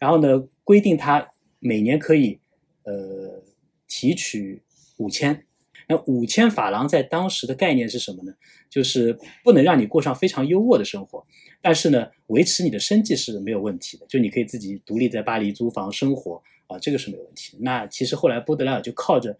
[0.00, 1.28] 然后呢，规定他
[1.60, 2.40] 每年可以，
[2.82, 3.44] 呃。
[3.88, 4.62] 提取
[4.98, 5.46] 五千，
[5.88, 8.32] 那五千法郎在当时的概念是什么呢？
[8.70, 11.26] 就是不能让你过上非常优渥的生活，
[11.62, 17.56] 但是呢，维持你的生计是没有问题的，就你可以自己独立在巴黎租房生活啊，这个是没有问题。
[17.60, 19.36] 那其实后来波德莱尔就靠着，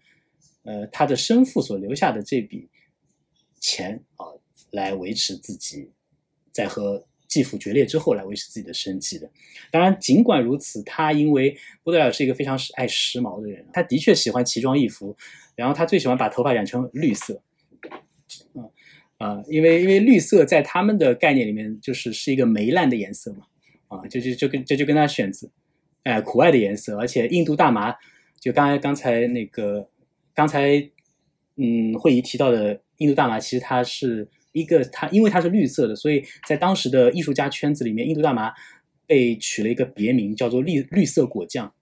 [0.63, 2.67] 呃，他的生父所留下的这笔
[3.59, 4.25] 钱啊，
[4.71, 5.91] 来维持自己
[6.51, 7.05] 在和。
[7.29, 9.29] 继父决裂之后来维持自己的生计的，
[9.71, 15.15] 当然，尽管如此，他因为波德莱尔是一个非常爱时髦的人，他的确喜欢奇装异服，
[15.55, 17.39] 然后他最喜欢把头发染成绿色，
[18.55, 18.67] 嗯
[19.19, 23.45] 啊，因为因为绿色在他们的概念里面就是是一个霉烂的颜色嘛，
[23.89, 25.47] 啊，就就就跟这就跟他选择，
[26.01, 27.95] 哎，苦艾的颜色，而且印度大麻，
[28.39, 29.87] 就刚才刚才那个
[30.33, 30.89] 刚才
[31.57, 34.27] 嗯会议提到的印度大麻，其实它是。
[34.59, 38.51] 一个它因为它是绿色的，所以在当时的艺术家圈子里面，印度大麻
[39.07, 41.73] 被取了一个别名，叫做绿绿色果酱，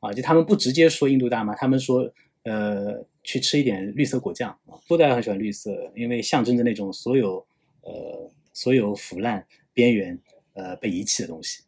[0.00, 2.12] 啊，就他们不直接说印度大麻，他们说
[2.44, 4.78] 呃去吃一点绿色果酱啊。
[4.86, 7.44] 波德莱很喜欢绿色，因为象征着那种所有
[7.82, 10.16] 呃所有腐烂边缘
[10.54, 11.64] 呃被遗弃的东西。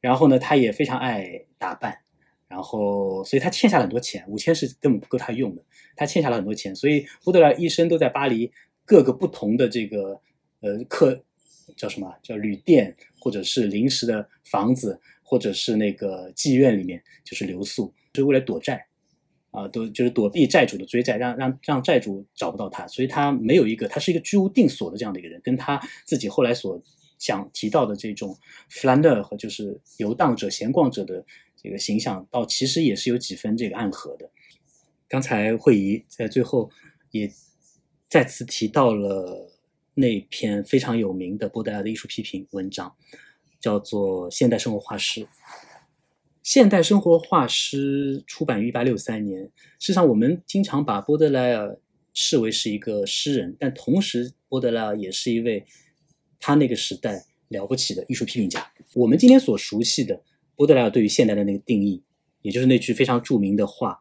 [0.00, 1.98] 然后呢，他也非常爱打扮，
[2.48, 5.62] 然后所以他欠下了很多钱，五千是根本不够他用的，
[5.94, 8.50] 他欠下了很多钱，所以波德莱一生都在巴黎。
[8.88, 10.18] 各个不同的这个
[10.60, 11.22] 呃客
[11.76, 18.86] 叫什么叫旅店，或者是临时的房子，或者是那个妓院里面，就是留宿，就是为了躲债
[19.50, 26.82] 啊，都就是躲避债主的追债，让让让债主找不到他，所以他没有一个，他是一个居无定所的这样的一个人，跟他自己后来所
[27.18, 28.34] 想提到的这种
[28.70, 31.22] 弗兰德和就是游荡者、闲逛者的
[31.62, 34.30] 这个形象，倒其实也是有几分这个暗合的。
[35.06, 36.70] 刚才会议在最后
[37.10, 37.30] 也。
[38.08, 39.52] 再次提到了
[39.94, 42.94] 那篇非常有名的波德莱尔的艺术批评文章，
[43.60, 45.20] 叫做《现代生活画师》。
[46.42, 49.42] 《现代生活画师》出版于一八六三年。
[49.78, 51.78] 事实上，我们经常把波德莱尔
[52.14, 55.66] 视为是一个诗人，但同时，波德莱尔也是一位
[56.40, 58.72] 他那个时代了不起的艺术批评家。
[58.94, 60.22] 我们今天所熟悉的
[60.56, 62.02] 波德莱尔对于现代的那个定义，
[62.40, 64.00] 也就是那句非常著名的话：“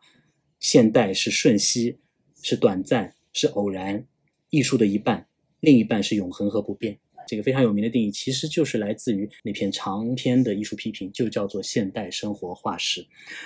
[0.61, 1.97] 现代是瞬息，
[2.41, 4.03] 是短暂。”是偶然，
[4.49, 5.27] 艺术的一半，
[5.59, 6.97] 另一半是永恒和不变。
[7.27, 13.01] 这个非常有名的定义，其实就是来自于那篇长篇的艺术批评，就叫做《现代生活画师》。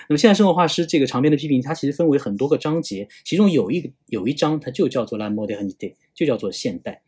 [0.07, 5.75] 那么，《现代生活画师》这个长篇的批评，它其实分为很多个章节，其中有一有一章，它就叫做《La modernité》，
[6.13, 7.01] 就叫做现代。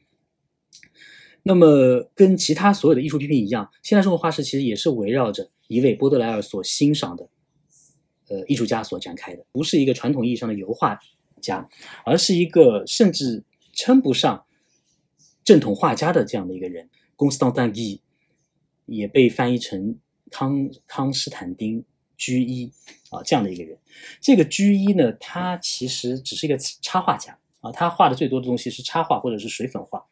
[1.44, 7.30] 那么，跟其他所有的艺术批评一样，《现代生活画师》其实也是围绕着一位波德莱尔所欣赏的
[8.30, 11.00] 呃艺术家所展开的，不是一个传统意义上的油画。
[11.44, 11.70] 家，
[12.06, 13.44] 而是一个甚至
[13.74, 14.46] 称不上
[15.44, 16.90] 正统画家的这样的一个人。
[17.16, 18.02] 公斯当丹伊
[18.88, 20.00] 也被翻译成
[20.32, 21.86] 康康斯坦丁
[22.18, 22.72] 居一
[23.12, 23.78] 啊这样的一个人。
[24.20, 30.04] 这个居一呢，他其实只是一个插画家啊，他画的最多的东西是插画或者是水粉画。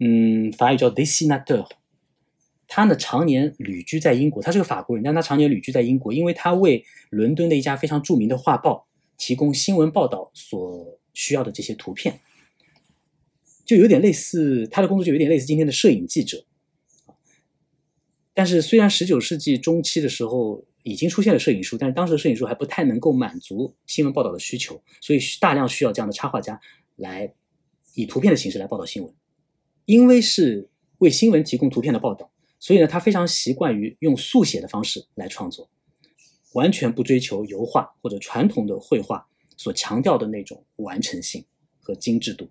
[0.00, 1.68] 嗯，法语叫 dessinateur。
[2.66, 8.87] 他呢常年旅居在英国，他是个法国人，但他常年旅居在英国，因为他为伦敦的一家非常著名的画报。
[9.18, 12.20] 提供新闻报道所需要的这些图片，
[13.66, 16.46] 就有点类似他的工作，就有点类似今天的摄影记者。
[18.32, 26.60] 但是，虽然十九世纪中期的时候已经出现了摄影术，但是当时的摄影术还不太能够满足新闻报道的需求，所以大量需要这样的插画家
[26.94, 27.34] 来
[27.94, 29.12] 以图片的形式来报道新闻。
[29.86, 32.30] 因为是为新闻提供图片的报道，
[32.60, 35.68] 所以呢，他非常习惯于用速写的方式来创作。
[36.52, 41.44] 完全不追求油画或者传统的绘画所强调的那种完成性
[41.80, 42.50] 和精致度。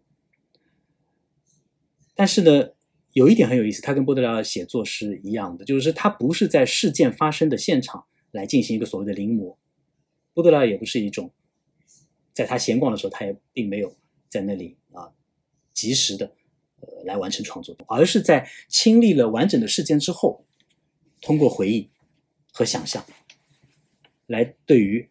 [2.15, 2.69] 但是呢，
[3.13, 9.55] 有一点很有意思，他跟波德莱尔写作是一样的，就是他不是在事件发生的现场来进行一个所谓的临摹，
[10.33, 11.31] 波德莱尔也不是一种，
[12.33, 13.95] 在他闲逛的时候，他也并没有
[14.29, 15.11] 在那里啊
[15.73, 16.33] 及时的
[16.79, 20.43] 呃来完成创作，而是在亲历了完整的事件之后，
[21.21, 21.89] 通过回忆
[22.51, 23.05] 和想象，
[24.27, 25.09] 来对于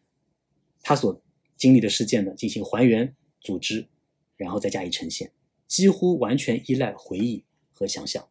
[0.83, 1.21] 他所
[1.57, 3.89] 经历的事件呢进行还原、组织，
[4.37, 5.33] 然后再加以呈现，
[5.67, 8.29] 几乎完全依赖回忆和想象。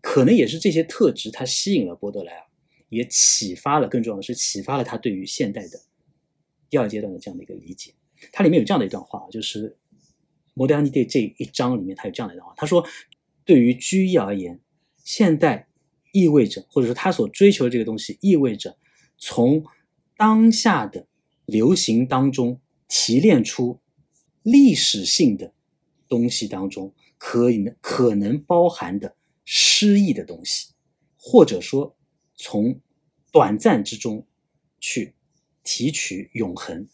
[0.00, 2.46] 可能也是这些特质，它吸引了波德莱尔，
[2.88, 5.78] 也启发了，更重要的是启发了他对于现代的
[6.70, 7.92] 第二阶段的这样的一个理解。
[8.32, 9.70] 它里面有这样的一段话，就是
[10.54, 12.86] 《摩德安尼蒂》这一章里面，它有这样的一段话，他说
[13.44, 14.60] ：“对于居易而言，
[15.04, 15.68] 现代
[16.12, 18.78] 意味着，或者说他所追求的这个东西，意味着
[19.18, 19.64] 从
[20.22, 21.08] 当下的
[21.46, 23.80] 流行当中提炼出
[24.44, 25.52] 历史性的
[26.08, 30.68] 东西当中可以可能包含的。”诗意的东西，
[31.18, 31.96] 或者说
[32.36, 32.80] 从
[33.32, 34.24] 短暂之中
[34.78, 35.14] 去
[35.64, 36.86] 提取永恒。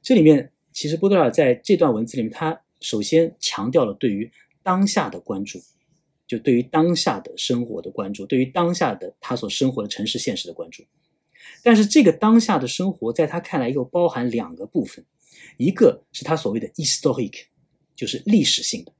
[0.00, 4.32] 这里面其实波德尔在这段文字里面，他首先强调了对于
[4.62, 5.60] 当下的关注，
[6.26, 10.82] 就对于当下的生活的关注，对于当下的他所生活的城市现实的关注。
[11.62, 15.04] 但是这个当下的生活，在他看来又包含两个部分，
[15.56, 17.44] 一个是他所谓的 historic，
[17.94, 18.92] 就是历史性的。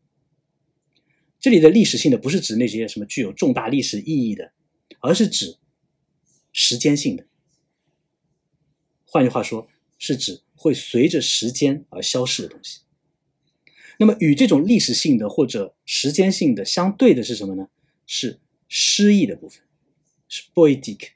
[1.41, 4.53] 这里的历史性的不是指那些什么具有重大历史意义的，
[5.01, 5.57] 而是指
[6.53, 7.27] 时间性的。
[9.05, 9.69] 换句话说，
[9.99, 12.81] 是指会随着时间而消逝的东西。
[13.99, 17.69] 那么，与这种历史性的或者时间性的相对的是什么呢？
[18.07, 19.63] 是诗意的部分，
[20.29, 21.11] 是 poetic。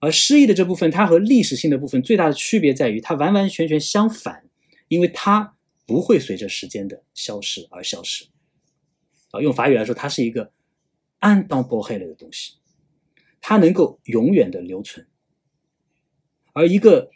[0.00, 4.48] 而诗意的这部分，它和历史性的部分最大的区别在于，它完完全全相反，
[4.88, 5.56] 因为它
[5.86, 8.24] 不会随着时间的消失而消失。
[9.30, 10.52] 啊，用法语来说，它是一个
[11.18, 12.54] 安当波黑了的东西，
[13.40, 15.06] 它能够永远的留存。
[16.52, 17.10] 而一个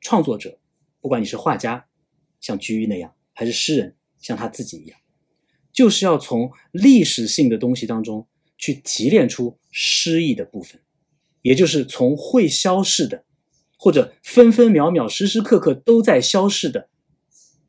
[0.00, 0.58] 创作者，
[1.00, 1.86] 不管你是画家，
[2.40, 5.00] 像居易那样，还是诗人，像他自己一样，
[5.72, 10.80] 就是要从历史性的东西当中去提炼出诗意的部分，
[11.46, 13.24] 也就是从会消逝的，
[13.78, 16.88] 或者分分秒秒、时时刻刻都在消逝的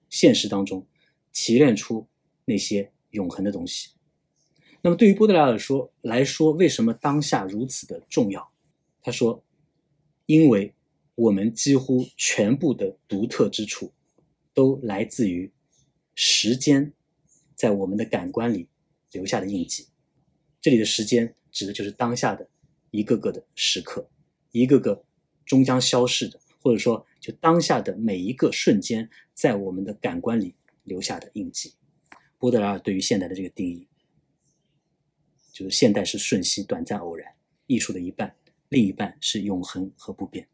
[0.10, 0.86] 现实当中，
[1.32, 2.08] 提炼出
[2.45, 2.91] 那些。
[3.12, 3.91] 永恒的东西。
[4.82, 8.52] 那么，对于波德莱尔说来说，为什么当下如此的重要？
[9.02, 9.44] 他说
[10.28, 10.74] ：“因为
[11.16, 13.94] 我们几乎全部的独特之处，
[14.54, 15.52] 都来自于
[16.14, 16.94] 时间
[17.56, 18.68] 在我们的感官里
[19.14, 19.88] 留下的印记。
[20.62, 22.48] 这里的时间指的就是当下的
[22.98, 24.10] 一个个的时刻，
[24.52, 25.03] 一个个
[25.45, 31.76] 终将消逝的，或者说，就当下的每一个瞬间，在我们的感官里留下的印记。”
[32.40, 33.88] 波德莱尔对于现代的这个定义，
[35.52, 37.32] 就是现代是瞬息、短暂、偶然，
[37.68, 38.36] 艺术的一半，
[38.69, 40.48] 另一半是永恒和不变。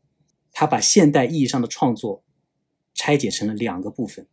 [0.52, 2.26] 他把现代意义上的创作
[2.94, 4.28] 拆解成了两个部分：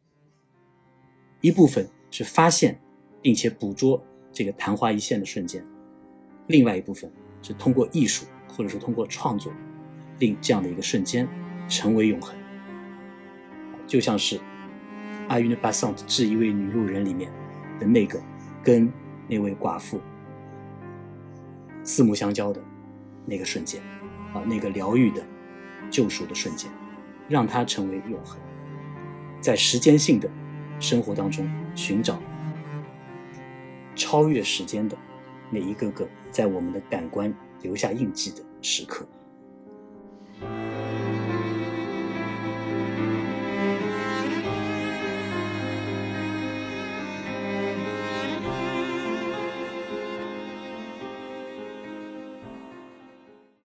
[1.41, 2.81] 一部分是发现
[3.23, 5.63] 并且捕捉这个昙花一现的瞬间；
[6.49, 7.09] 另外一部分
[7.43, 9.53] 是通过艺术或者是通过创作，
[10.19, 11.29] 令这样的一个瞬间
[11.69, 12.35] 成为永恒。
[13.87, 14.39] 就像是
[15.29, 17.31] 《阿云的巴桑致一位女路人》里面。
[17.81, 18.21] 的那个
[18.63, 18.93] 跟
[19.27, 19.99] 那位寡妇
[21.83, 22.63] 四目相交的
[23.25, 23.81] 那个瞬间，
[24.35, 25.27] 啊，那个疗愈的
[25.91, 26.71] 救赎的瞬间，
[27.27, 28.39] 让它成为永恒，
[29.41, 30.31] 在时间性的
[30.79, 32.21] 生活当中寻找
[33.95, 34.95] 超越时间的
[35.51, 37.33] 那一个个在我们的感官
[37.63, 39.07] 留下印记的时刻。